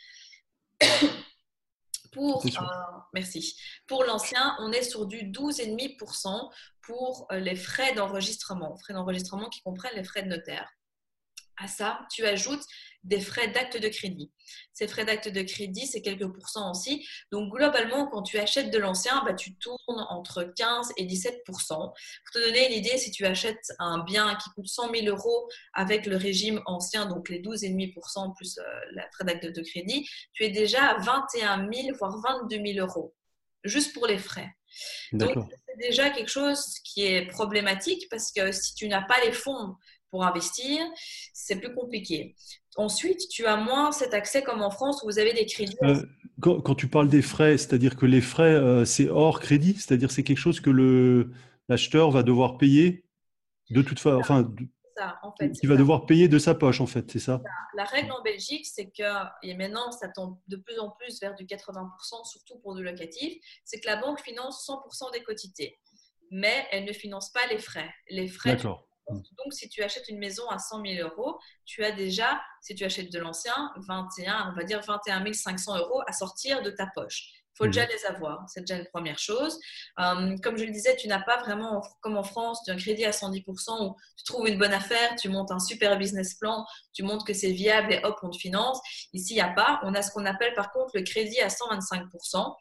[2.17, 2.51] Pour, euh,
[3.13, 3.57] merci.
[3.87, 6.51] Pour l'ancien, on est sur du 12,5%
[6.81, 8.75] pour euh, les frais d'enregistrement.
[8.79, 10.67] Frais d'enregistrement qui comprennent les frais de notaire.
[11.59, 12.65] À ça, tu ajoutes
[13.07, 14.31] des frais d'acte de crédit.
[14.73, 17.07] Ces frais d'acte de crédit, c'est quelques pourcents aussi.
[17.31, 21.95] Donc, globalement, quand tu achètes de l'ancien, bah, tu tournes entre 15 et 17% Pour
[22.33, 26.07] te donner une idée, si tu achètes un bien qui coûte 100 000 euros avec
[26.07, 30.51] le régime ancien, donc les 12,5% plus euh, la frais d'acte de crédit, tu es
[30.51, 33.15] déjà à 21 000, voire 22 000 euros,
[33.65, 34.51] juste pour les frais.
[35.13, 35.37] Donc,
[35.69, 39.77] c'est déjà quelque chose qui est problématique parce que si tu n'as pas les fonds
[40.11, 40.81] pour investir,
[41.33, 42.35] c'est plus compliqué.
[42.77, 45.77] Ensuite, tu as moins cet accès comme en France où vous avez des crédits.
[45.83, 46.03] Euh,
[46.41, 50.23] quand, tu parles des frais, c'est-à-dire que les frais, euh, c'est hors crédit, c'est-à-dire c'est
[50.23, 51.31] quelque chose que
[51.69, 53.07] l'acheteur va devoir payer
[53.71, 54.49] de toute façon, enfin,
[54.97, 57.43] ça, en fait, il va devoir payer de sa poche, en fait, c'est ça.
[57.75, 59.03] La règle en Belgique, c'est que,
[59.43, 63.35] et maintenant ça tombe de plus en plus vers du 80%, surtout pour du locatif,
[63.65, 65.79] c'est que la banque finance 100% des quotités,
[66.31, 67.91] mais elle ne finance pas les frais.
[68.09, 68.57] Les frais,
[69.09, 72.85] donc, si tu achètes une maison à 100 000 euros, tu as déjà, si tu
[72.85, 77.31] achètes de l'ancien, 21, on va dire 21 500 euros à sortir de ta poche.
[77.57, 77.71] Il faut mhm.
[77.71, 78.45] déjà les avoir.
[78.49, 79.59] C'est déjà une première chose.
[79.99, 83.13] Euh, comme je le disais, tu n'as pas vraiment, comme en France, un crédit à
[83.13, 87.25] 110% où tu trouves une bonne affaire, tu montes un super business plan, tu montres
[87.25, 88.79] que c'est viable et hop, on te finance.
[89.15, 89.81] Ici, il n'y a pas.
[89.85, 92.55] On a ce qu'on appelle par contre le crédit à 125%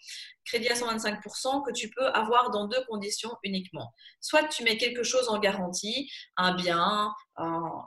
[0.46, 3.94] crédit à 125% que tu peux avoir dans deux conditions uniquement.
[4.22, 7.12] Soit tu mets quelque chose en garantie, un bien,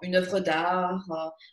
[0.02, 1.02] une œuvre d'art,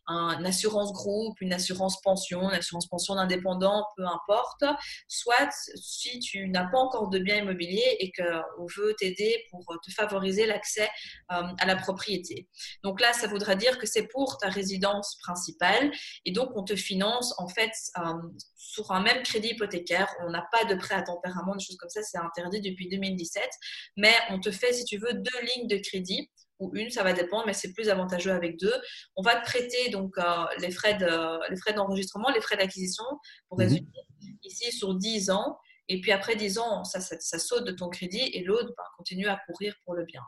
[0.07, 4.63] une assurance groupe, une assurance pension, une assurance pension d'indépendant, peu importe.
[5.07, 9.91] Soit si tu n'as pas encore de bien immobilier et qu'on veut t'aider pour te
[9.91, 10.89] favoriser l'accès
[11.31, 12.47] euh, à la propriété.
[12.83, 15.91] Donc là, ça voudra dire que c'est pour ta résidence principale
[16.25, 18.13] et donc on te finance en fait euh,
[18.57, 20.07] sur un même crédit hypothécaire.
[20.25, 23.43] On n'a pas de prêt à tempérament, des choses comme ça, c'est interdit depuis 2017.
[23.97, 26.29] Mais on te fait, si tu veux, deux lignes de crédit
[26.59, 28.73] ou une, ça va dépendre, mais c'est plus avantageux avec deux.
[29.15, 30.23] On va te prêter donc euh,
[30.59, 33.03] les frais de, les frais d'enregistrement, les frais d'acquisition,
[33.49, 33.65] pour mhm.
[33.65, 33.87] résumer,
[34.43, 35.57] ici sur 10 ans.
[35.87, 39.27] Et puis après 10 ans, ça, ça, saute de ton crédit et l'autre bah, continue
[39.27, 40.23] à courir pour le bien.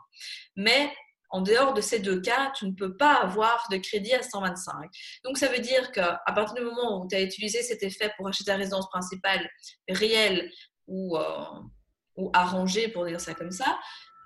[0.54, 0.92] Mais
[1.30, 4.90] en dehors de ces deux cas, tu ne peux pas avoir de crédit à 125.
[5.24, 8.28] Donc, ça veut dire qu'à partir du moment où tu as utilisé cet effet pour
[8.28, 9.48] acheter ta résidence principale
[9.88, 10.50] réelle
[10.86, 11.44] ou, euh,
[12.32, 13.78] arrangée, pour dire ça comme ça,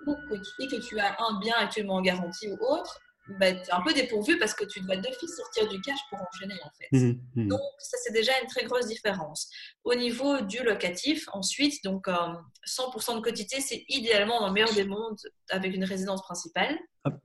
[0.07, 2.99] ou que, tu as un bien actuellement en garantie ou autre,
[3.39, 6.19] bah, tu es un peu dépourvu parce que tu dois d'office sortir du cash pour
[6.19, 6.97] enchaîner en fait.
[6.97, 9.49] Mmh mmh donc ça c'est déjà une très grosse différence.
[9.83, 14.73] Au niveau du locatif, ensuite, donc 100% euh, de quotité, c'est idéalement dans le meilleur
[14.73, 16.77] des mondes avec une résidence principale.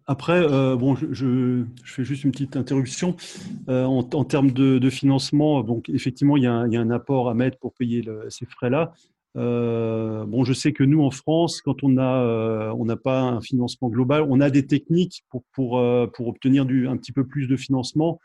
[0.06, 3.16] Après, euh, bon, je, je, fais juste une petite interruption.
[3.68, 6.90] Euh, en, termes de, financement, donc effectivement, il y, a un, il y, a un,
[6.90, 8.92] apport à mettre pour payer le, ces frais-là.
[9.36, 13.20] Euh, bon, je sais que nous, en France, quand on a, euh, on n'a pas
[13.20, 17.26] un financement global, on a des techniques pour, pour, euh, pour obtenir un petit peu
[17.26, 18.20] plus de financement.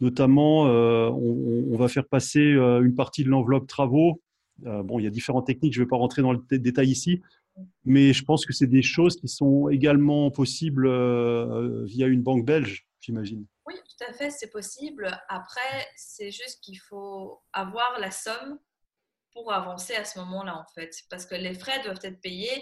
[0.00, 4.22] Notamment, on, on, va faire passer une partie de l'enveloppe travaux.
[4.58, 7.20] bon, il y a différentes techniques, je ne vais pas rentrer dans le détail ici,
[7.84, 10.86] mais je pense que c'est des choses qui sont également possibles
[11.86, 13.44] via une banque belge, j'imagine.
[13.66, 15.10] Oui, tout à fait, c'est possible.
[15.28, 18.60] Après, c'est juste qu'il faut avoir la somme
[19.32, 20.90] pour avancer à ce moment-là, en fait.
[21.10, 22.60] Parce que les frais doivent être payés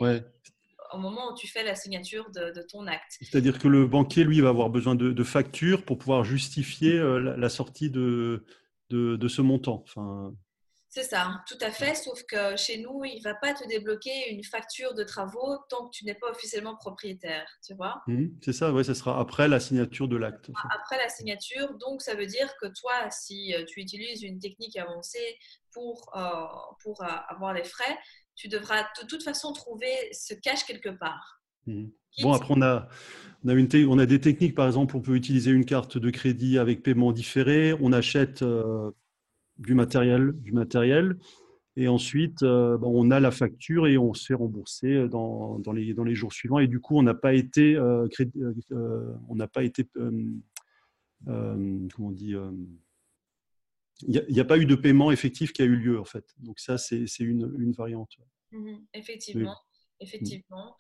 [0.92, 3.18] au moment où tu fais la signature de, ton acte.
[3.20, 7.48] C'est-à-dire que le banquier, lui, va avoir besoin de, factures pour pouvoir justifier euh, la,
[7.48, 8.44] sortie de,
[8.90, 9.84] de, ce montant.
[9.86, 10.34] Enfin...
[10.88, 14.30] C'est ça, tout à fait, sauf que chez nous, il ne va pas te débloquer
[14.30, 18.54] une facture de travaux tant que tu n'es pas officiellement propriétaire, tu vois mmh, C'est
[18.54, 20.50] ça, oui, ça sera après la signature de l'acte.
[20.74, 24.76] Après la signature, donc ça veut dire que toi, si euh, tu utilises une technique
[24.78, 25.36] avancée
[25.76, 26.46] pour, euh,
[26.82, 27.96] pour euh, avoir les frais,
[28.34, 31.42] tu devras de toute façon trouver ce cash quelque part.
[31.66, 31.86] Mmh.
[32.22, 32.88] Bon, après, on a,
[33.44, 36.10] on, a une on a des techniques, par exemple, on peut utiliser une carte de
[36.10, 38.42] crédit avec paiement différé, on achète
[39.58, 41.16] du matériel, du matériel.
[41.78, 45.72] Et ensuite, euh, ben, on a la facture et on se fait rembourser dans, dans,
[45.72, 46.58] les, dans les jours suivants.
[46.58, 48.08] Et du coup, on n'a pas été, euh,
[48.72, 52.34] euh, on n'a pas été, comment on dit,
[54.02, 56.24] il n'y a, pas eu de paiement effectif qui a eu lieu en fait.
[56.38, 58.16] Donc ça, c'est une, une, variante.
[58.52, 59.56] Mmh effectivement.
[59.98, 60.76] Effectivement,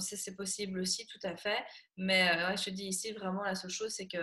[0.00, 1.58] c'est possible aussi, tout à fait.
[1.96, 4.18] Mais je te dis ici, vraiment, la seule chose, c'est que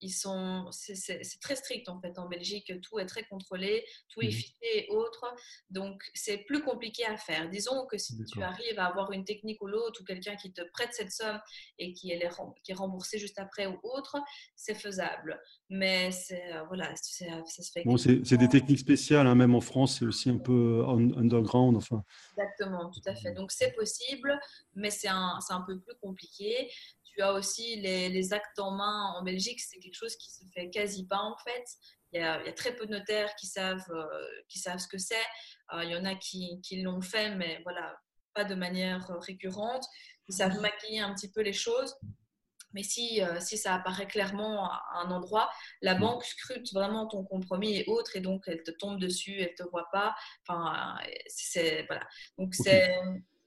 [0.00, 4.28] ils sont, c'est très strict en fait en Belgique, tout est très contrôlé, tout est
[4.28, 5.24] mmh fité et autre,
[5.70, 7.48] donc c'est plus compliqué à faire.
[7.48, 10.62] Disons que si tu arrives à avoir une technique ou l'autre ou quelqu'un qui te
[10.72, 11.40] prête cette somme
[11.78, 12.28] et qui est,
[12.62, 14.16] qui est remboursé juste après ou autre,
[14.54, 15.40] c'est faisable.
[15.70, 17.84] Mais c'est euh, voilà, ça se fait.
[17.84, 22.04] Bon, c'est des techniques spéciales, hein, même en France, c'est aussi un peu underground, enfin.
[22.36, 23.32] Exactement, tout à fait.
[23.32, 24.38] Donc c'est possible,
[24.74, 26.70] mais c'est un, un peu plus compliqué.
[27.16, 30.68] Tu as aussi les, actes en main en Belgique, c'est quelque chose qui se fait
[30.68, 31.64] quasi pas en fait.
[32.12, 34.06] Il y a, il y a très peu de notaires qui savent, euh,
[34.48, 35.24] qui savent ce que c'est.
[35.74, 37.96] Euh, il y en a qui, qui l'ont fait, mais voilà,
[38.34, 39.84] pas de manière récurrente.
[40.28, 41.94] Ils savent maquiller un petit peu les choses.
[42.74, 45.50] Mais si, euh, si ça apparaît clairement à un endroit,
[45.80, 49.52] la banque scrute vraiment ton compromis et autres, et donc elle te tombe dessus, elle
[49.58, 50.14] ne te voit pas.
[50.46, 52.06] Enfin, c'est, voilà.
[52.36, 52.94] Donc c'est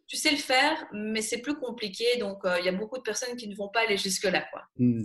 [0.09, 2.03] tu sais le faire, mais c'est plus compliqué.
[2.19, 4.43] Donc, euh, il y a beaucoup de personnes qui ne vont pas aller jusque-là.
[4.51, 4.63] Quoi.
[4.79, 5.03] Mmh,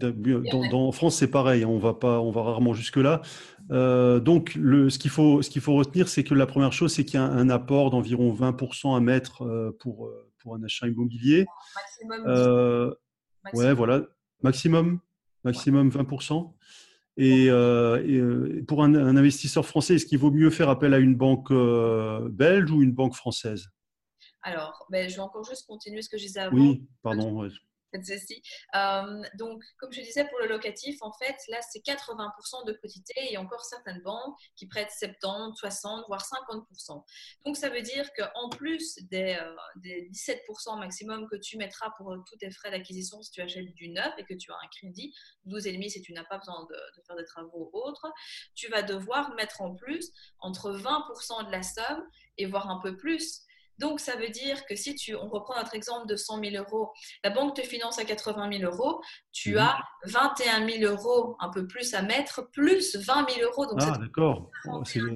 [0.71, 1.63] dans, France, c'est pareil.
[1.63, 3.21] Hein, on va, pas, on va rarement jusque-là.
[3.69, 7.27] donc, ce qu'il faut, faut, retenir, c'est que la première chose, c'est qu'il y a
[7.27, 9.47] un, apport d'environ 20% à mettre
[9.79, 11.45] pour, pour un achat immobilier.
[11.75, 12.95] Maximum.
[13.53, 14.07] Ouais, voilà,
[14.43, 15.01] maximum,
[15.45, 16.51] maximum 20%.
[17.19, 17.51] Et,
[18.67, 21.53] pour un, investisseur français, est-ce qu'il vaut mieux faire appel à une banque
[22.33, 23.69] belge ou une banque française?
[24.45, 26.57] Alors, ben, je vais encore juste continuer ce que je disais avant.
[26.57, 27.49] Oui, pardon.
[28.75, 33.15] Euh, donc, comme je disais, pour le locatif, en fait, là, c'est 80% de quotité
[33.33, 37.05] et encore certaines banques qui prêtent 70, 60, voire 50%.
[37.45, 39.39] Donc, ça veut dire qu'en plus des,
[39.83, 40.39] 17%
[40.75, 43.89] euh, maximum que tu mettras pour euh, tous tes frais d'acquisition si tu achètes du
[43.91, 45.15] neuf et que tu as un crédit,
[45.47, 48.13] 12,5 si tu n'as pas besoin de, de, faire des travaux autres,
[48.55, 52.97] tu vas devoir mettre en plus entre 20% de la somme et voire un peu
[52.97, 53.44] plus
[53.79, 56.93] donc, ça veut dire que si tu, on reprend notre exemple de 100 000 euros,
[57.25, 59.01] la banque te finance à 80 000 euros,
[59.33, 59.59] tu mhm.
[59.59, 63.67] as 21 000 euros un peu plus à mettre, plus 20 000 euros.
[63.67, 64.51] Donc ah, d'accord.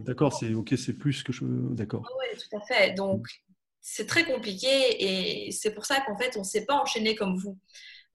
[0.04, 1.44] D'accord, c'est ok, c'est plus que je.
[1.44, 2.02] D'accord.
[2.04, 2.94] Ah oui, tout à fait.
[2.94, 3.26] Donc,
[3.80, 7.36] c'est très compliqué et c'est pour ça qu'en fait, on ne s'est pas enchaîné comme
[7.38, 7.58] vous.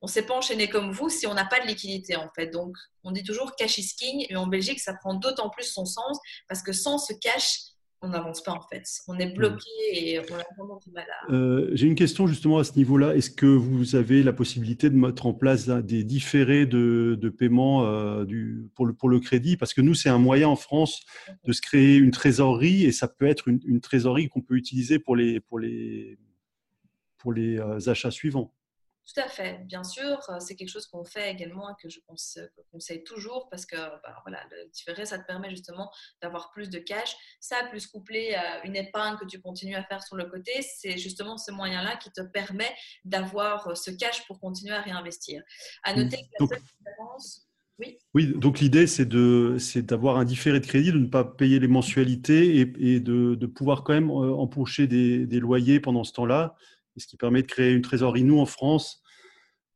[0.00, 2.48] On ne s'est pas enchaîné comme vous si on n'a pas de liquidité en fait.
[2.48, 5.86] Donc, on dit toujours cash is king et en Belgique, ça prend d'autant plus son
[5.86, 7.60] sens parce que sans ce cash,
[8.04, 8.84] on n'avance pas en fait.
[9.08, 11.32] On est bloqué et on a vraiment du mal à.
[11.32, 13.16] Euh, j'ai une question justement à ce niveau-là.
[13.16, 18.24] Est-ce que vous avez la possibilité de mettre en place des différés de, paiement euh,
[18.24, 19.56] du, pour, le, pour le crédit?
[19.56, 21.02] Parce que nous, c'est un moyen en France
[21.44, 25.16] de se créer une trésorerie et ça peut être une, trésorerie qu'on peut utiliser pour
[25.16, 26.18] les, pour les,
[27.18, 28.52] pour les euh, achats suivants.
[29.06, 32.00] Tout à fait, bien sûr, euh, c'est quelque chose qu'on fait également et que je
[32.72, 35.90] conseille toujours parce que bah, voilà, le différé, ça te permet justement
[36.22, 37.14] d'avoir plus de cash.
[37.38, 40.96] Ça, plus couplé à une épargne que tu continues à faire sur le côté, c'est
[40.96, 45.42] justement ce moyen-là qui te permet d'avoir euh, ce cash pour continuer à réinvestir.
[45.82, 47.46] À noter que la différence.
[47.80, 47.98] Oui.
[48.14, 52.60] oui, donc l'idée, c'est d'avoir un différé de crédit, de ne pas payer les mensualités
[52.60, 56.54] et, de, de, pouvoir quand même euh, empocher des, des loyers pendant ce temps-là
[57.00, 58.24] ce qui permet de créer une trésorerie.
[58.24, 59.02] Nous, en France,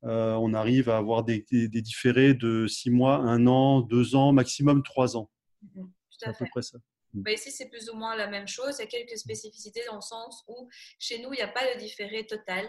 [0.04, 4.82] euh, on arrive à avoir des, différés de 6 mois, 1 an, 2 ans, maximum
[4.82, 5.30] 3 ans.
[5.62, 6.78] Mhm, tout à, peu près ça.
[7.14, 8.76] Bah, ici, c'est plus ou moins la même chose.
[8.78, 11.74] Il y a quelques spécificités dans le sens où chez nous, il n'y a pas
[11.74, 12.66] de différé total,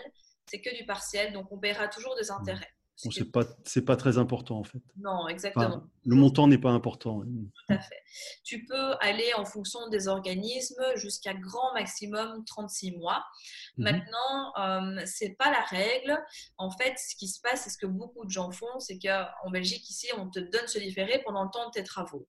[0.49, 2.39] c'est que du partiel, donc on paiera toujours des mm.
[2.39, 2.73] intérêts.
[3.03, 4.81] Bon, c'est pas c'est pas très important en fait.
[4.97, 5.83] Non, exactement.
[6.05, 7.21] le montant n'est pas important.
[7.21, 8.03] Tout à fait.
[8.43, 13.23] Tu peux aller en fonction des organismes jusqu'à grand maximum 36 mois.
[13.77, 13.83] Mhm.
[13.85, 16.21] Maintenant, euh, c'est pas la règle.
[16.57, 19.49] En fait, ce qui se passe, et ce que beaucoup de gens font, c'est qu'en
[19.49, 22.27] Belgique ici, on te donne ce différé pendant le temps de tes travaux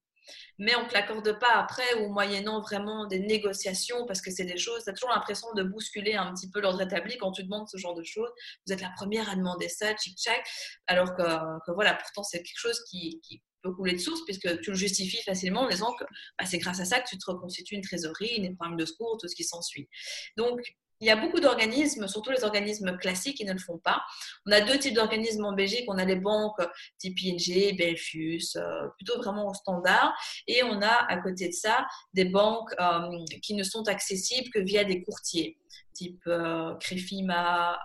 [0.57, 4.45] mais on ne te l'accorde pas après ou moyennant vraiment des négociations parce que c'est
[4.45, 7.43] des choses, tu as toujours l'impression de bousculer un petit peu l'ordre établi quand tu
[7.43, 8.29] demandes ce genre de choses.
[8.65, 10.43] Vous êtes la première à demander ça, tchic-tchac,
[10.87, 13.21] alors que, voilà, pourtant c'est quelque chose qui,
[13.63, 16.03] peut couler de source puisque tu le justifies facilement en disant que
[16.39, 19.19] bah, c'est grâce à ça que tu te reconstitues une trésorerie, une épargne de secours,
[19.21, 19.87] tout ce qui s'ensuit.
[20.35, 20.59] Donc,
[21.01, 24.01] il y a beaucoup d'organismes, surtout les organismes classiques, qui ne le font pas.
[24.45, 25.85] On a deux types d'organismes en Belgique.
[25.87, 26.61] On a les banques
[26.99, 30.13] type ING, Belfius, euh, plutôt vraiment au standard.
[30.47, 33.09] Et on a à côté de ça des banques euh,
[33.41, 35.57] qui ne sont accessibles que via des courtiers,
[35.93, 37.79] type euh, Crefima,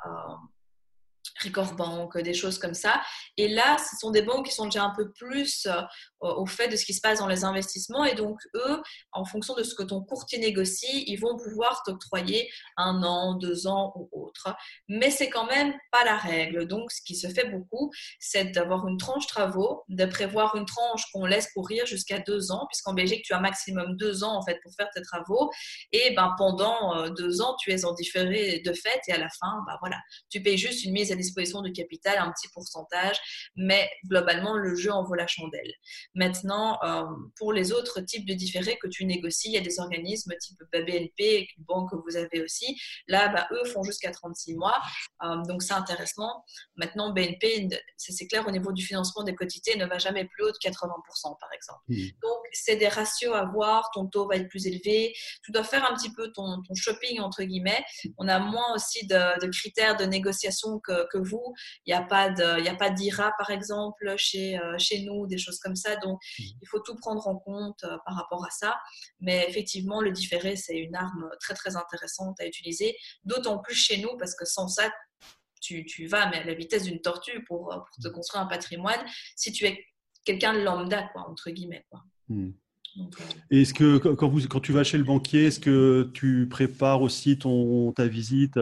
[1.45, 3.01] Record Bank, des choses comme ça.
[3.37, 5.83] Et là, ce sont des banques qui sont déjà un peu plus euh,
[6.21, 8.05] au fait de ce qui se passe dans les investissements.
[8.05, 12.51] Et donc, eux, en fonction de ce que ton courtier négocie, ils vont pouvoir t'octroyer
[12.77, 14.55] un an, deux ans ou autre.
[14.89, 16.67] Mais c'est quand même pas la règle.
[16.67, 21.03] Donc, ce qui se fait beaucoup, c'est d'avoir une tranche travaux, de prévoir une tranche
[21.13, 24.59] qu'on laisse courir jusqu'à deux ans, puisqu'en Belgique, tu as maximum deux ans en fait
[24.63, 25.51] pour faire tes travaux.
[25.93, 29.01] Et ben, pendant euh, deux ans, tu es en différé de fait.
[29.09, 29.99] Et à la fin, ben, voilà,
[30.31, 33.17] tu payes juste une mise à disposition de capital, un petit pourcentage,
[33.57, 35.73] mais globalement, le jeu en vaut la chandelle.
[36.17, 37.05] Maintenant, euh,
[37.37, 40.59] pour les autres types de différés que tu négocies, il y a des organismes type
[40.73, 42.81] BNP, banque que vous avez aussi.
[43.07, 44.81] Là, bah, eux font jusqu'à 36 mois,
[45.23, 46.43] euh, donc c'est intéressant.
[46.77, 50.51] Maintenant, BNP, c'est clair, au niveau du financement des quotités, ne va jamais plus haut
[50.51, 51.81] de 80%, par exemple.
[51.89, 51.97] Mmh.
[52.23, 55.13] Donc, c'est des ratios à voir, ton taux va être plus élevé,
[55.45, 57.85] tu dois faire un petit peu ton, shopping, entre guillemets.
[58.17, 61.55] On a moins aussi de, critères de négociation que, que vous.
[61.85, 65.97] Il n'y a pas d'IRA, par exemple, chez, euh, chez nous, des choses comme ça.
[65.97, 66.43] Donc, mmh.
[66.63, 68.77] il faut tout prendre en compte euh, par rapport à ça.
[69.21, 73.99] Mais effectivement, le différé, c'est une arme très, très intéressante à utiliser, d'autant plus chez
[73.99, 74.91] nous, parce que sans ça,
[75.61, 78.13] tu, tu vas mais à la vitesse d'une tortue pour, euh, pour, te mmh.
[78.13, 79.05] construire un patrimoine
[79.37, 79.85] si tu es
[80.25, 81.85] quelqu'un de lambda, quoi, entre guillemets.
[81.91, 82.03] Quoi.
[82.29, 82.51] Mmh.
[83.51, 87.39] Est-ce que quand, vous, quand tu vas chez le banquier, est-ce que tu prépares aussi
[87.39, 88.57] ton, ta visite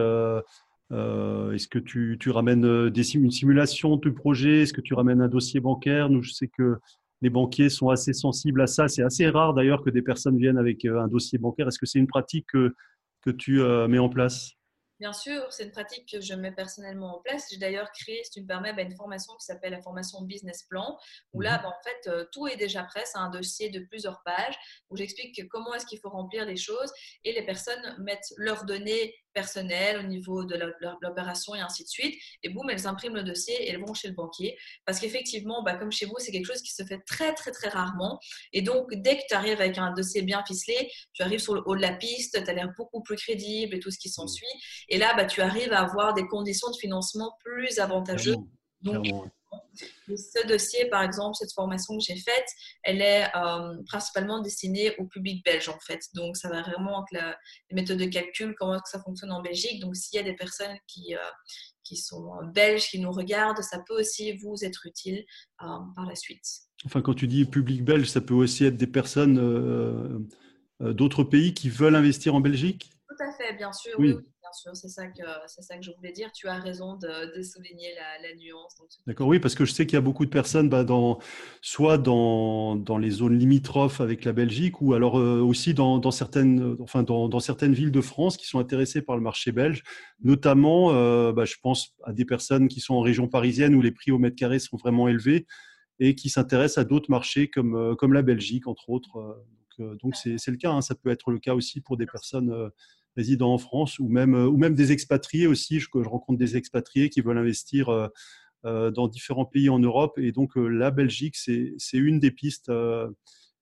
[0.91, 5.21] euh, est-ce que tu, ramènes euh, des, une simulation de projet Est-ce que tu ramènes
[5.21, 6.09] un dossier bancaire?
[6.09, 6.77] Nous, je sais que
[7.21, 8.87] les banquiers sont assez sensibles à ça.
[8.87, 11.67] C'est assez rare d'ailleurs que des personnes viennent avec un dossier bancaire.
[11.67, 12.75] Est-ce que c'est une pratique que,
[13.21, 14.55] que tu mets en place?
[14.99, 17.47] Bien sûr, c'est une pratique que je mets personnellement en place.
[17.51, 20.63] J'ai d'ailleurs créé, si tu me permets, bah, une formation qui s'appelle la formation Business
[20.69, 20.97] Plan,
[21.33, 21.63] où là, mhm.
[21.63, 23.03] bah, en fait, euh, tout est déjà prêt.
[23.05, 24.55] C'est un dossier de plusieurs pages
[24.89, 26.91] où j'explique comment est-ce qu'il faut remplir les choses
[27.25, 30.55] et les personnes mettent leurs données personnelles au niveau de
[31.01, 32.15] l'opération et ainsi de suite.
[32.41, 34.57] Et boum, elles impriment le dossier et elles vont chez le banquier.
[34.85, 37.69] Parce qu'effectivement, bah, comme chez vous, c'est quelque chose qui se fait très, très, très
[37.69, 38.19] rarement.
[38.53, 41.61] Et donc, dès que tu arrives avec un dossier bien ficelé, tu arrives sur le
[41.65, 44.47] haut de la piste, tu as l'air beaucoup plus crédible et tout ce qui s'ensuit.
[44.89, 48.37] Et là, bah, tu arrives à avoir des conditions de financement plus avantageuses.
[48.81, 49.05] Donc,
[49.75, 52.45] ce dossier, par exemple, cette formation que j'ai faite,
[52.83, 56.01] elle est euh, principalement destinée au public belge, en fait.
[56.13, 57.37] Donc, ça va vraiment avec la,
[57.69, 59.79] les méthodes de calcul, comment ça fonctionne en Belgique.
[59.81, 61.19] Donc, s'il y a des personnes qui, euh,
[61.83, 65.25] qui sont belges, qui nous regardent, ça peut aussi vous être utile
[65.61, 65.65] euh,
[65.95, 66.45] par la suite.
[66.85, 70.27] Enfin, quand tu dis public belge, ça peut aussi être des personnes
[70.79, 72.91] d'autres pays qui veulent investir en Belgique?
[73.07, 73.93] Tout à fait, bien sûr.
[73.97, 74.15] oui
[74.73, 76.31] c'est ça, que, c'est ça que je voulais dire.
[76.31, 78.75] Tu as raison de, souligner la, nuance.
[79.05, 81.19] D'accord, oui, parce que je sais qu'il y a beaucoup de personnes, bah, dans,
[81.61, 86.11] soit dans, dans, les zones limitrophes avec la Belgique, ou alors euh, aussi dans, dans
[86.11, 89.83] certaines, enfin, dans, dans, certaines villes de France qui sont intéressées par le marché belge.
[90.23, 93.91] Notamment, euh, bah, je pense à des personnes qui sont en région parisienne où les
[93.91, 95.45] prix au mètre carré sont vraiment élevés
[95.99, 99.41] et qui s'intéressent à d'autres marchés comme, euh, comme la Belgique, entre autres.
[99.77, 100.71] Donc, c'est, c'est le cas.
[100.71, 100.81] Hein.
[100.81, 102.71] Ça peut être le cas aussi pour des personnes
[103.15, 105.79] résidant en France ou même, euh, ou même des expatriés aussi.
[105.79, 108.07] Je, rencontre des expatriés qui veulent investir euh,
[108.65, 110.17] euh, dans différents pays en Europe.
[110.17, 112.71] Et donc, la Belgique, c'est une des pistes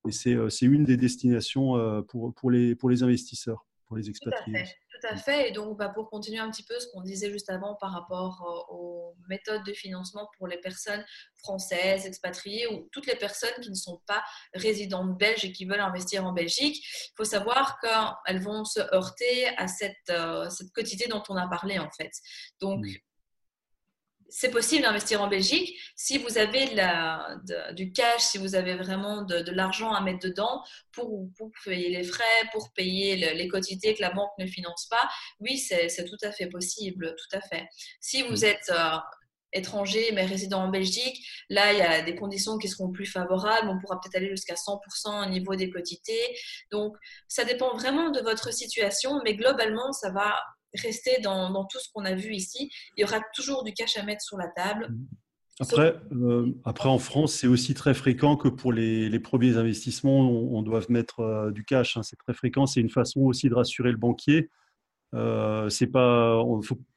[0.07, 4.63] et c'est une des destinations pour, pour, les, pour les investisseurs, pour les expatriés.
[4.63, 5.49] Tout à fait.
[5.49, 8.67] Et donc, bah, pour continuer un petit peu ce qu'on disait juste avant par rapport
[8.69, 11.03] aux méthodes de financement pour les personnes
[11.37, 14.23] françaises, expatriées ou toutes les personnes qui ne sont pas
[14.53, 19.47] résidentes belges et qui veulent investir en Belgique, il faut savoir qu'elles vont se heurter
[19.57, 22.11] à cette, euh, cette quotité dont on a parlé en fait.
[22.61, 22.85] Donc,
[24.35, 26.65] c'est possible d'investir en Belgique si vous avez
[27.73, 31.29] du cash, si vous avez vraiment de, l'argent à mettre dedans pour,
[31.63, 35.07] payer les frais, pour payer les quotités que la banque ne finance pas.
[35.39, 37.67] Oui, c'est tout à fait possible, tout à fait.
[37.99, 38.45] Si vous mm.
[38.45, 38.97] êtes euh,
[39.53, 43.69] étranger mais résident en Belgique, là, il y a des conditions qui seront plus favorables.
[43.69, 46.35] On pourra peut-être aller jusqu'à 100% au niveau des quotités.
[46.71, 46.95] Donc,
[47.27, 50.35] ça dépend vraiment de votre situation, mais globalement, ça va
[50.81, 52.71] rester dans, tout ce qu'on a vu ici.
[52.97, 54.89] Il y aura toujours du cash à mettre sur la table.
[54.89, 55.07] Mmh.
[55.59, 60.61] Après, euh, après en France, c'est aussi très fréquent que pour les, premiers investissements, on,
[60.63, 61.95] doit mettre euh, du cash.
[61.95, 62.03] Hein.
[62.03, 62.65] C'est très fréquent.
[62.65, 64.49] C'est une façon aussi de rassurer le banquier.
[65.13, 66.43] Euh, c'est pas,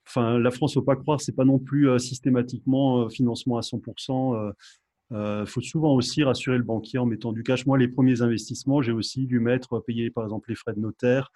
[0.07, 4.53] enfin, la France, faut pas croire, c'est pas non plus systématiquement financement à 100%.
[5.11, 7.67] Il faut souvent aussi rassurer le banquier en mettant du cash.
[7.67, 11.31] Moi, les premiers investissements, j'ai aussi dû mettre, payer par exemple les frais de notaire,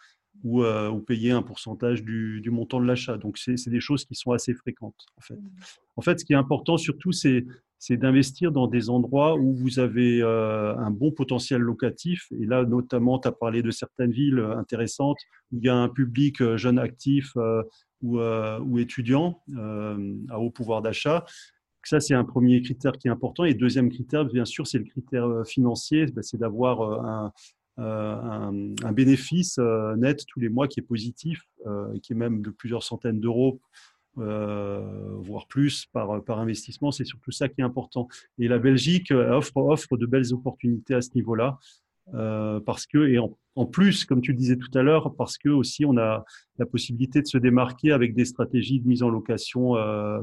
[0.44, 3.16] ou, euh, ou, payer un pourcentage du, du montant de l'achat.
[3.16, 5.06] Donc, c'est des choses qui sont assez fréquentes.
[5.18, 5.50] En fait, mmh.
[5.96, 7.44] en fait ce qui est important surtout, c'est
[7.90, 12.26] d'investir dans des endroits où vous avez euh, un bon potentiel locatif.
[12.40, 15.18] Et là, notamment, tu as parlé de certaines villes intéressantes
[15.52, 17.36] où il y a un public euh, jeune actif
[18.02, 19.42] ou, ou, étudiant
[20.30, 21.24] à haut pouvoir d'achat.
[21.82, 23.44] Ça, c'est un premier critère qui est important.
[23.44, 27.32] Et deuxième critère, bien sûr, c'est le critère financier, ben, c'est d'avoir un,
[27.80, 28.16] euh,
[28.82, 32.50] un, bénéfice euh, net tous les mois qui est positif, euh, qui est même de
[32.50, 33.60] plusieurs centaines d'euros
[34.16, 36.90] voire plus par, par investissement.
[36.90, 38.06] C'est surtout ça qui est important.
[38.38, 41.58] Et la Belgique offre, offre de belles opportunités à ce niveau-là.
[42.66, 45.86] parce que, et en, plus, comme tu le disais tout à l'heure, parce que aussi
[45.86, 46.24] on a
[46.58, 49.76] la possibilité de se démarquer avec des stratégies de mise en location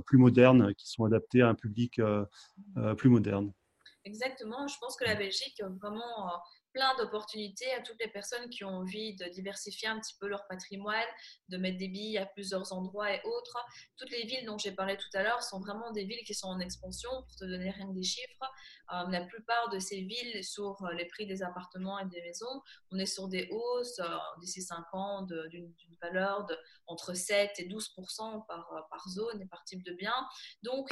[0.05, 1.99] plus modernes qui sont adaptées à un public
[2.97, 3.51] plus moderne.
[4.03, 4.67] Exactement.
[4.67, 6.29] Je pense que la Belgique vraiment
[6.77, 10.45] plein d'opportunités à toutes les personnes qui ont envie de diversifier un petit peu leur
[10.47, 11.07] patrimoine,
[11.49, 13.57] de mettre des billes à plusieurs endroits et autres.
[13.97, 16.49] Toutes les villes dont j'ai parlé tout à l'heure sont vraiment des villes qui sont
[16.49, 17.09] en expansion.
[17.09, 18.51] Pour te donner rien que des chiffres,
[18.93, 22.61] euh, la plupart de ces villes, sur les prix des appartements et des maisons,
[22.91, 26.55] on est sur des hausses euh, d'ici 5 ans d'une valeur de
[26.85, 27.95] entre 7 et 12
[28.47, 30.13] par, par zone et par type de bien.
[30.61, 30.87] Donc,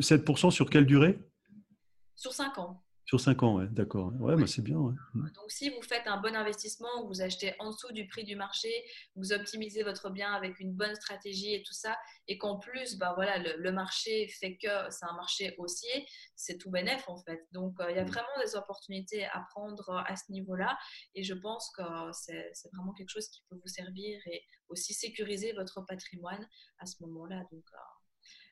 [0.00, 1.18] 7 sur quelle durée?
[2.16, 2.83] Sur 5 ans.
[3.06, 4.12] Sur 5 ans, ouais, d'accord.
[4.18, 4.78] Ouais, bah, c'est bien.
[4.78, 5.30] Mm.
[5.34, 8.70] Donc, si vous faites un bon investissement, vous achetez en dessous du prix du marché,
[9.14, 11.96] vous optimisez votre bien avec une bonne stratégie et tout ça,
[12.28, 16.70] et qu'en plus, bah, voilà, le, marché fait que c'est un marché haussier, c'est tout
[16.70, 17.46] bénéf en fait.
[17.52, 18.08] Donc, euh, il y a mm.
[18.08, 20.78] vraiment des opportunités à prendre à ce niveau-là,
[21.14, 21.82] et je pense que
[22.12, 26.48] c'est vraiment quelque chose qui peut vous servir et aussi sécuriser votre patrimoine
[26.78, 27.42] à ce moment-là.
[27.52, 27.76] Donc, euh,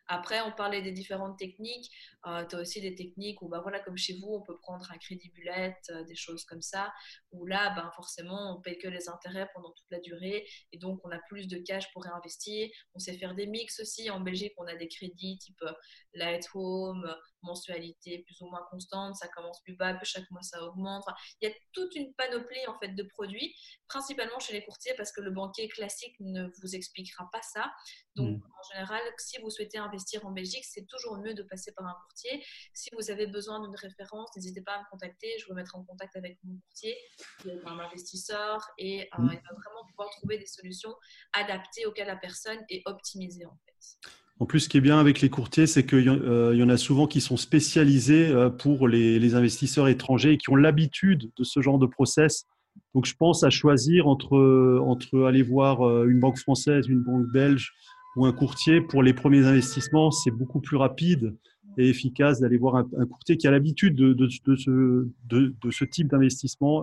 [0.09, 1.91] Après, on parlait des différentes techniques.
[2.27, 4.91] Euh, tu as aussi des techniques où, bah, voilà, comme chez vous, on peut prendre
[4.91, 6.93] un crédit bullet, euh, des choses comme ça,
[7.31, 11.01] où là, ben, forcément, on paye que les intérêts pendant toute la durée et donc
[11.05, 12.69] on a plus de cash pour réinvestir.
[12.95, 14.11] On sait faire des mix aussi.
[14.11, 15.73] En Belgique, on a des crédits type euh,
[16.15, 20.63] Light Home, mensualité plus ou moins constante, ça commence plus bas, puis chaque mois ça
[20.63, 21.05] augmente.
[21.41, 23.55] il y a toute une panoplie en fait de produits,
[23.89, 27.73] principalement chez les courtiers parce que le banquier classique ne vous expliquera pas ça.
[28.17, 28.47] Donc mm.
[28.59, 31.97] en général, si vous souhaitez investir en Belgique, c'est toujours mieux de passer par un
[32.05, 32.45] courtier.
[32.73, 35.85] Si vous avez besoin d'une référence, n'hésitez pas à me contacter, je vous mettrai en
[35.85, 36.97] contact avec mon courtier,
[37.45, 39.31] un investisseur et euh, mm.
[39.33, 40.95] il va vraiment pouvoir trouver des solutions
[41.33, 44.13] adaptées auxquelles la personne est optimisée en fait.
[44.43, 46.77] En plus, ce qui est bien avec les courtiers, c'est qu'il euh, y en a
[46.77, 51.61] souvent qui sont spécialisés euh, pour les, investisseurs étrangers et qui ont l'habitude de ce
[51.61, 52.45] genre de process.
[52.93, 57.29] Donc, je pense à choisir entre, entre aller voir euh, une banque française, une banque
[57.33, 57.73] belge
[58.17, 58.81] ou un courtier.
[58.81, 61.37] Pour les premiers investissements, c'est beaucoup plus rapide
[61.79, 66.09] et efficace d'aller voir un, courtier qui a l'habitude de, de, ce, de, ce, type
[66.09, 66.83] d'investissement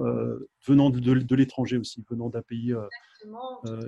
[0.66, 2.74] venant de, l'étranger aussi, venant d'un pays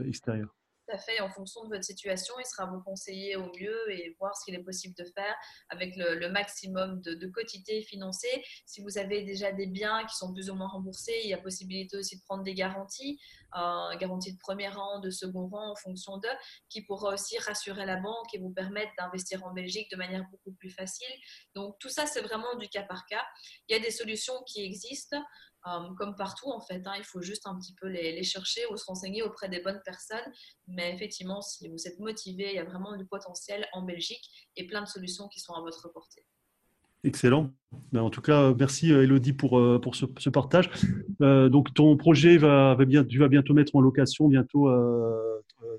[0.05, 0.53] extérieur
[0.97, 1.19] fait.
[1.21, 4.55] En fonction de votre situation, il sera vous conseiller au mieux et voir ce qu'il
[4.55, 5.35] est possible de faire
[5.69, 8.43] avec le, maximum de, quotité financée.
[8.65, 11.37] Si vous avez déjà des biens qui sont plus ou moins remboursés, il y a
[11.37, 13.19] possibilité aussi de prendre des garanties,
[13.55, 16.29] euh, garanties de premier rang, de second rang en fonction d'eux,
[16.69, 20.53] qui pourra aussi rassurer la banque et vous permettre d'investir en Belgique de manière beaucoup
[20.53, 21.13] plus facile.
[21.55, 23.23] Donc tout ça, c'est vraiment du cas par cas.
[23.67, 25.17] Il y a des solutions qui existent.
[25.67, 26.81] Euh, comme partout en fait.
[26.85, 29.81] Hein, il faut juste un petit peu les, chercher ou se renseigner auprès des bonnes
[29.85, 30.31] personnes.
[30.67, 34.65] Mais effectivement, si vous êtes motivé, il y a vraiment du potentiel en Belgique et
[34.65, 36.25] plein de solutions qui sont à votre portée.
[37.03, 37.51] Excellent.
[37.91, 40.69] Ben, en tout cas, merci euh, Elodie pour, euh, pour ce, partage.
[41.19, 44.69] donc, ton projet va, va, bien, tu vas bientôt mettre en location bientôt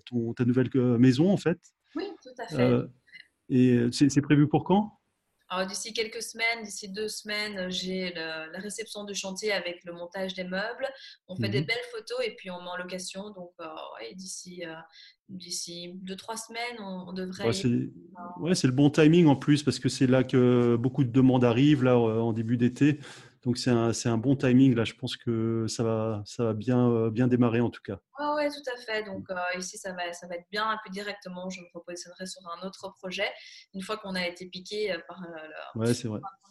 [0.06, 1.58] ton, ta nouvelle maison, en fait.
[1.96, 2.88] Oui, tout à fait.
[3.48, 5.00] et c'est prévu pour quand?
[5.68, 10.44] D'ici quelques semaines, d'ici deux semaines, j'ai la réception du chantier avec le montage des
[10.44, 10.88] meubles.
[11.28, 11.66] On fait des mhm.
[11.66, 13.30] belles photos et puis on met en location.
[13.30, 13.66] Donc, euh,
[14.14, 14.74] d'ici euh,
[15.28, 17.44] d'ici deux trois semaines, on, devrait.
[18.38, 21.44] Ouais, c'est le bon timing en plus parce que c'est là que beaucoup de demandes
[21.44, 22.98] arrivent là en début d'été.
[23.44, 24.84] Donc c'est un, un, bon timing là.
[24.84, 27.98] Je pense que ça va, ça va bien, euh, bien démarrer en tout cas.
[28.20, 29.02] Oui, tout à fait.
[29.04, 30.72] Donc euh, ici, ça va, ça va être bien.
[30.72, 33.28] Et puis directement, je me repositionnerai sur un autre projet.
[33.74, 35.20] Une fois qu'on a été piqué euh, par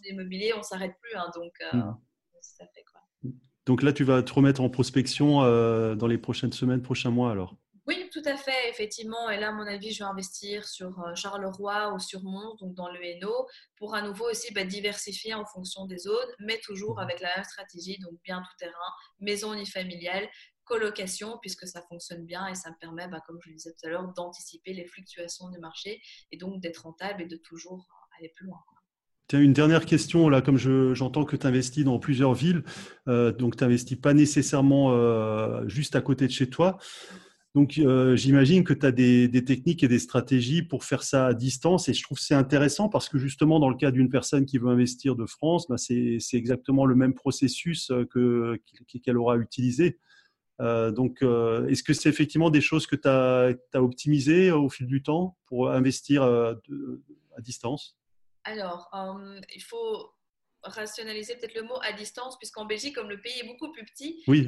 [0.03, 1.15] l'immobilier, on ne s'arrête plus.
[1.15, 1.53] Hein, donc,
[2.41, 3.31] ça fait quoi.
[3.65, 5.41] Donc là, tu vas te remettre en prospection
[5.95, 7.55] dans les prochaines semaines, prochains mois alors?
[7.87, 9.29] Oui, tout à fait, effectivement.
[9.31, 12.75] Et là, à mon avis, je vais investir sur euh, Charleroi ou sur Mons, donc
[12.75, 16.97] dans le Hainaut, pour à nouveau aussi bah, diversifier en fonction des zones, mais toujours
[16.97, 17.03] mhm.
[17.03, 20.29] avec la même stratégie, donc bien tout terrain, maison unifamiliale,
[20.63, 23.87] colocation, puisque ça fonctionne bien et ça me permet, bah, comme je le disais tout
[23.87, 26.01] à l'heure, d'anticiper les fluctuations du marché
[26.31, 27.87] et donc d'être rentable et de toujours
[28.19, 28.59] aller plus loin.
[29.27, 32.63] Tiens, une dernière question, là, comme j'entends que tu investis dans plusieurs villes,
[33.07, 36.77] euh, donc tu n'investis pas nécessairement euh, juste à côté de chez toi.
[37.53, 41.33] Donc, euh, j'imagine que tu as des, techniques et des stratégies pour faire ça à
[41.33, 41.89] distance.
[41.89, 44.57] Et je trouve que c'est intéressant parce que justement, dans le cas d'une personne qui
[44.57, 48.57] veut investir de France, bah, c'est exactement le même processus euh,
[49.03, 49.99] qu'elle aura utilisé.
[50.61, 55.03] Euh, donc, est-ce que c'est effectivement des choses que tu as optimisées au fil du
[55.03, 56.55] temps pour investir à
[57.41, 57.97] distance?
[58.45, 58.89] Alors,
[59.53, 60.13] il faut
[60.63, 64.23] rationaliser peut-être le mot à distance, puisqu'en Belgique, comme le pays est beaucoup plus petit,
[64.27, 64.47] oui,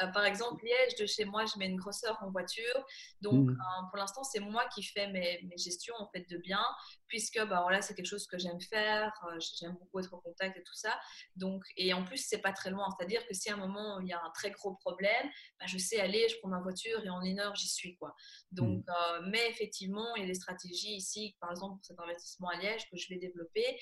[0.00, 2.86] euh, par exemple, Liège, de chez moi, je mets une grosseur en voiture.
[3.20, 3.50] Donc, mmh.
[3.50, 6.66] euh, pour l'instant, c'est moi qui fais mes, mes, gestions en fait, de biens,
[7.08, 9.12] puisque bah, voilà, c'est quelque chose que j'aime faire.
[9.30, 10.98] Euh, j'aime beaucoup être en contact et tout ça.
[11.36, 12.86] Donc, et en plus, c'est pas très loin.
[12.96, 15.26] C'est-à-dire que si à un moment, il y a un très gros problème,
[15.58, 17.96] bah, je sais aller, je prends ma voiture et en une heure, j'y suis.
[17.96, 18.14] Quoi.
[18.52, 19.30] Donc, mmh.
[19.30, 22.88] mais effectivement, il y a des stratégies ici, par exemple, pour cet investissement à Liège
[22.90, 23.78] que je vais développer,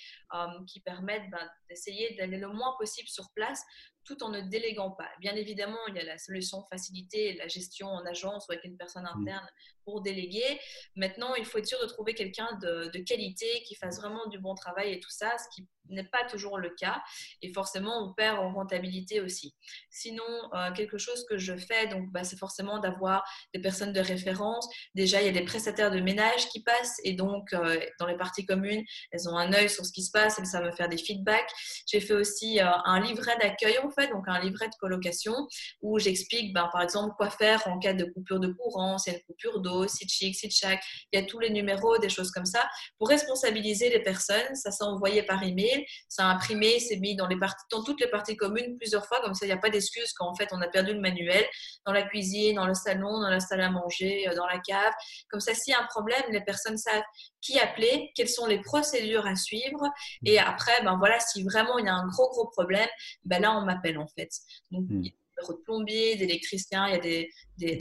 [0.67, 3.63] qui permettent bah, d'essayer d'aller le moins possible sur place
[4.05, 5.09] tout en ne déléguant pas.
[5.21, 8.77] Bien évidemment, il y a la solution faciliter la gestion en agence ou avec une
[8.77, 9.21] personne mmh.
[9.21, 9.49] interne
[9.85, 10.61] pour déléguer.
[10.95, 14.55] Maintenant, il faut être sûr de trouver quelqu'un de, qualité qui fasse vraiment du bon
[14.55, 17.03] travail et tout ça, ce qui n'est pas toujours le cas.
[17.43, 19.55] Et forcément, on perd en rentabilité aussi.
[19.91, 20.23] Sinon,
[20.55, 24.69] euh, quelque chose que je fais, donc, bah, c'est forcément d'avoir des personnes de référence.
[24.95, 28.17] Déjà, il y a des prestataires de ménage qui passent et donc, euh, dans les
[28.17, 28.83] parties communes,
[29.13, 31.51] elles ont un œil sur ce qui se passe et ça va faire des feedbacks.
[31.87, 35.35] J'ai fait aussi euh, un livret d'accueil, en fait, donc un livret de colocation
[35.83, 39.23] où j'explique, bah, par exemple, quoi faire en cas de coupure de courant, c'est une
[39.23, 40.83] coupure d'eau site chic, site chac,
[41.13, 42.69] il y a tous les numéros, des choses comme ça,
[42.99, 44.55] pour responsabiliser les personnes.
[44.55, 48.01] Ça s'est envoyé par email mail, c'est imprimé, c'est mis dans, les parties, dans toutes
[48.01, 50.49] les parties communes plusieurs fois, comme ça il n'y a pas d'excuse quand en fait
[50.53, 51.45] on a perdu le manuel
[51.87, 54.93] dans la cuisine, dans le salon, dans la salle à manger, euh, dans la cave.
[55.29, 57.03] Comme ça, s'il y a un problème, les personnes savent
[57.41, 59.83] qui appeler, quelles sont les procédures à suivre.
[60.25, 62.89] Et après, ben voilà, si vraiment il y a un gros gros problème,
[63.25, 64.31] ben là on m'appelle en fait.
[64.71, 65.03] Donc, hmm.
[65.03, 67.79] il y a des plombiers, d'électriciens, il y a des, des,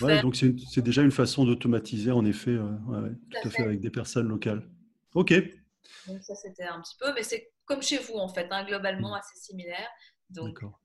[0.00, 3.62] Ouais, donc c'est déjà une façon d'automatiser, en effet, euh, tout, à fait.
[3.62, 4.66] avec des personnes locales.
[5.14, 5.34] Ok.
[6.06, 9.14] Donc ça, c'était un petit peu, mais c'est comme chez vous, en fait, hein, globalement
[9.14, 9.88] assez similaire.
[10.30, 10.80] D'accord.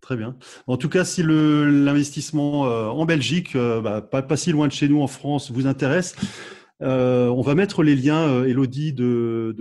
[0.00, 0.36] Très bien.
[0.66, 4.88] En tout cas, si l'investissement euh, en Belgique, euh, bah, pas, si loin de chez
[4.88, 6.16] nous en France, vous intéresse,
[6.80, 9.54] on va mettre les liens, Elodie, de,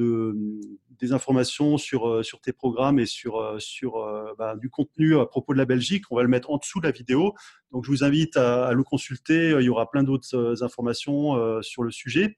[0.99, 5.17] des informations sur, euh, sur tes programmes et sur, euh, sur euh, bah, du contenu
[5.17, 6.03] à propos de la Belgique.
[6.11, 7.33] On va le mettre en dessous de la vidéo.
[7.71, 9.55] Donc, je vous invite à, le consulter.
[9.59, 12.37] Il y aura plein d'autres informations sur le sujet.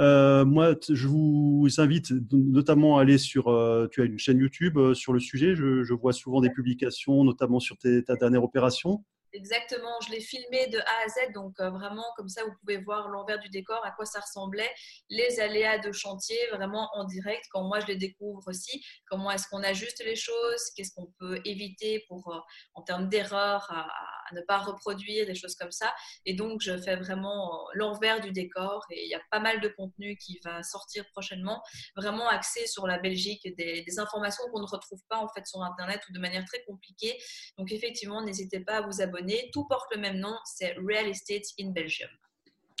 [0.00, 3.44] Moi, je vous invite notamment à aller sur.
[3.92, 5.54] tu as une chaîne YouTube sur le sujet.
[5.54, 9.04] Je, vois souvent des publications, notamment sur ta dernière opération.
[9.32, 12.78] Exactement, je l'ai filmé de A à Z, donc euh, vraiment comme ça vous pouvez
[12.78, 14.70] voir l'envers du décor, à quoi ça ressemblait,
[15.08, 19.46] les aléas de chantier vraiment en direct, quand moi je les découvre aussi, comment est-ce
[19.48, 22.40] qu'on ajuste les choses, qu'est-ce qu'on peut éviter pour, euh,
[22.74, 23.86] en termes d'erreurs à,
[24.34, 25.92] ne pas reproduire, des choses comme ça.
[26.26, 29.60] Et donc je fais vraiment euh, l'envers du décor et il y a pas mal
[29.60, 31.62] de contenu qui va sortir prochainement,
[31.96, 36.00] vraiment axé sur la Belgique, des, informations qu'on ne retrouve pas en fait sur Internet
[36.08, 37.18] ou de manière très compliquée.
[37.58, 41.42] Donc effectivement, n'hésitez pas à vous abonner tout porte le même nom, c'est Real Estate
[41.58, 42.10] in Belgium.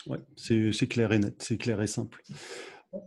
[0.06, 2.22] Ouais, c'est clair et net, c'est clair et simple.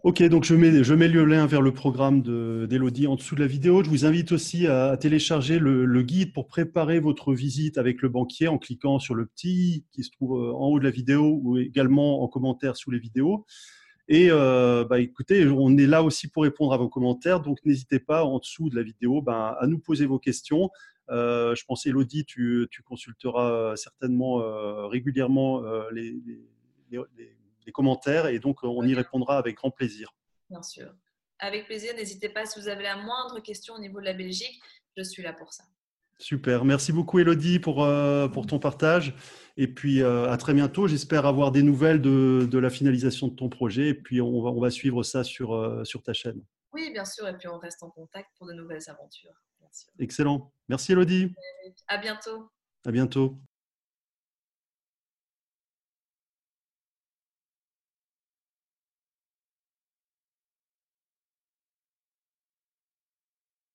[0.04, 3.42] Ok, donc je mets, je mets le lien vers le programme d'Elodie en dessous de
[3.42, 3.84] la vidéo.
[3.84, 8.48] Je vous invite aussi à, télécharger le, guide pour préparer votre visite avec le banquier
[8.48, 11.58] en cliquant sur le petit qui se trouve euh, en haut de la vidéo ou
[11.58, 13.46] également en commentaire sous les vidéos.
[14.08, 18.00] Et euh, bah, écoutez, on est là aussi pour répondre à vos commentaires, donc n'hésitez
[18.00, 20.70] pas en dessous de la vidéo ben, à nous poser vos questions.
[21.10, 24.38] Euh, je pense, Elodie, tu, consulteras certainement
[24.88, 25.62] régulièrement
[25.92, 26.16] les,
[27.72, 30.14] commentaires et donc on y répondra avec grand plaisir.
[30.50, 30.94] Bien sûr.
[31.40, 31.94] Avec plaisir.
[31.96, 34.62] N'hésitez pas si vous avez la moindre question au niveau de la Belgique.
[34.96, 35.64] Je suis là pour ça.
[36.20, 36.64] Super.
[36.64, 37.88] Merci beaucoup, Elodie, pour,
[38.32, 39.16] pour ton partage.
[39.58, 40.88] Et puis, à très bientôt.
[40.88, 43.90] J'espère avoir des nouvelles de, la finalisation de ton projet.
[43.90, 46.42] Et puis, on va, on va suivre ça sur, sur ta chaîne.
[46.72, 47.28] Oui, bien sûr.
[47.28, 49.34] Et puis, on reste en contact pour de nouvelles aventures.
[50.00, 50.52] Excellent.
[50.70, 51.34] Merci Elodie.
[51.88, 52.50] À bientôt.
[52.86, 53.40] À bientôt.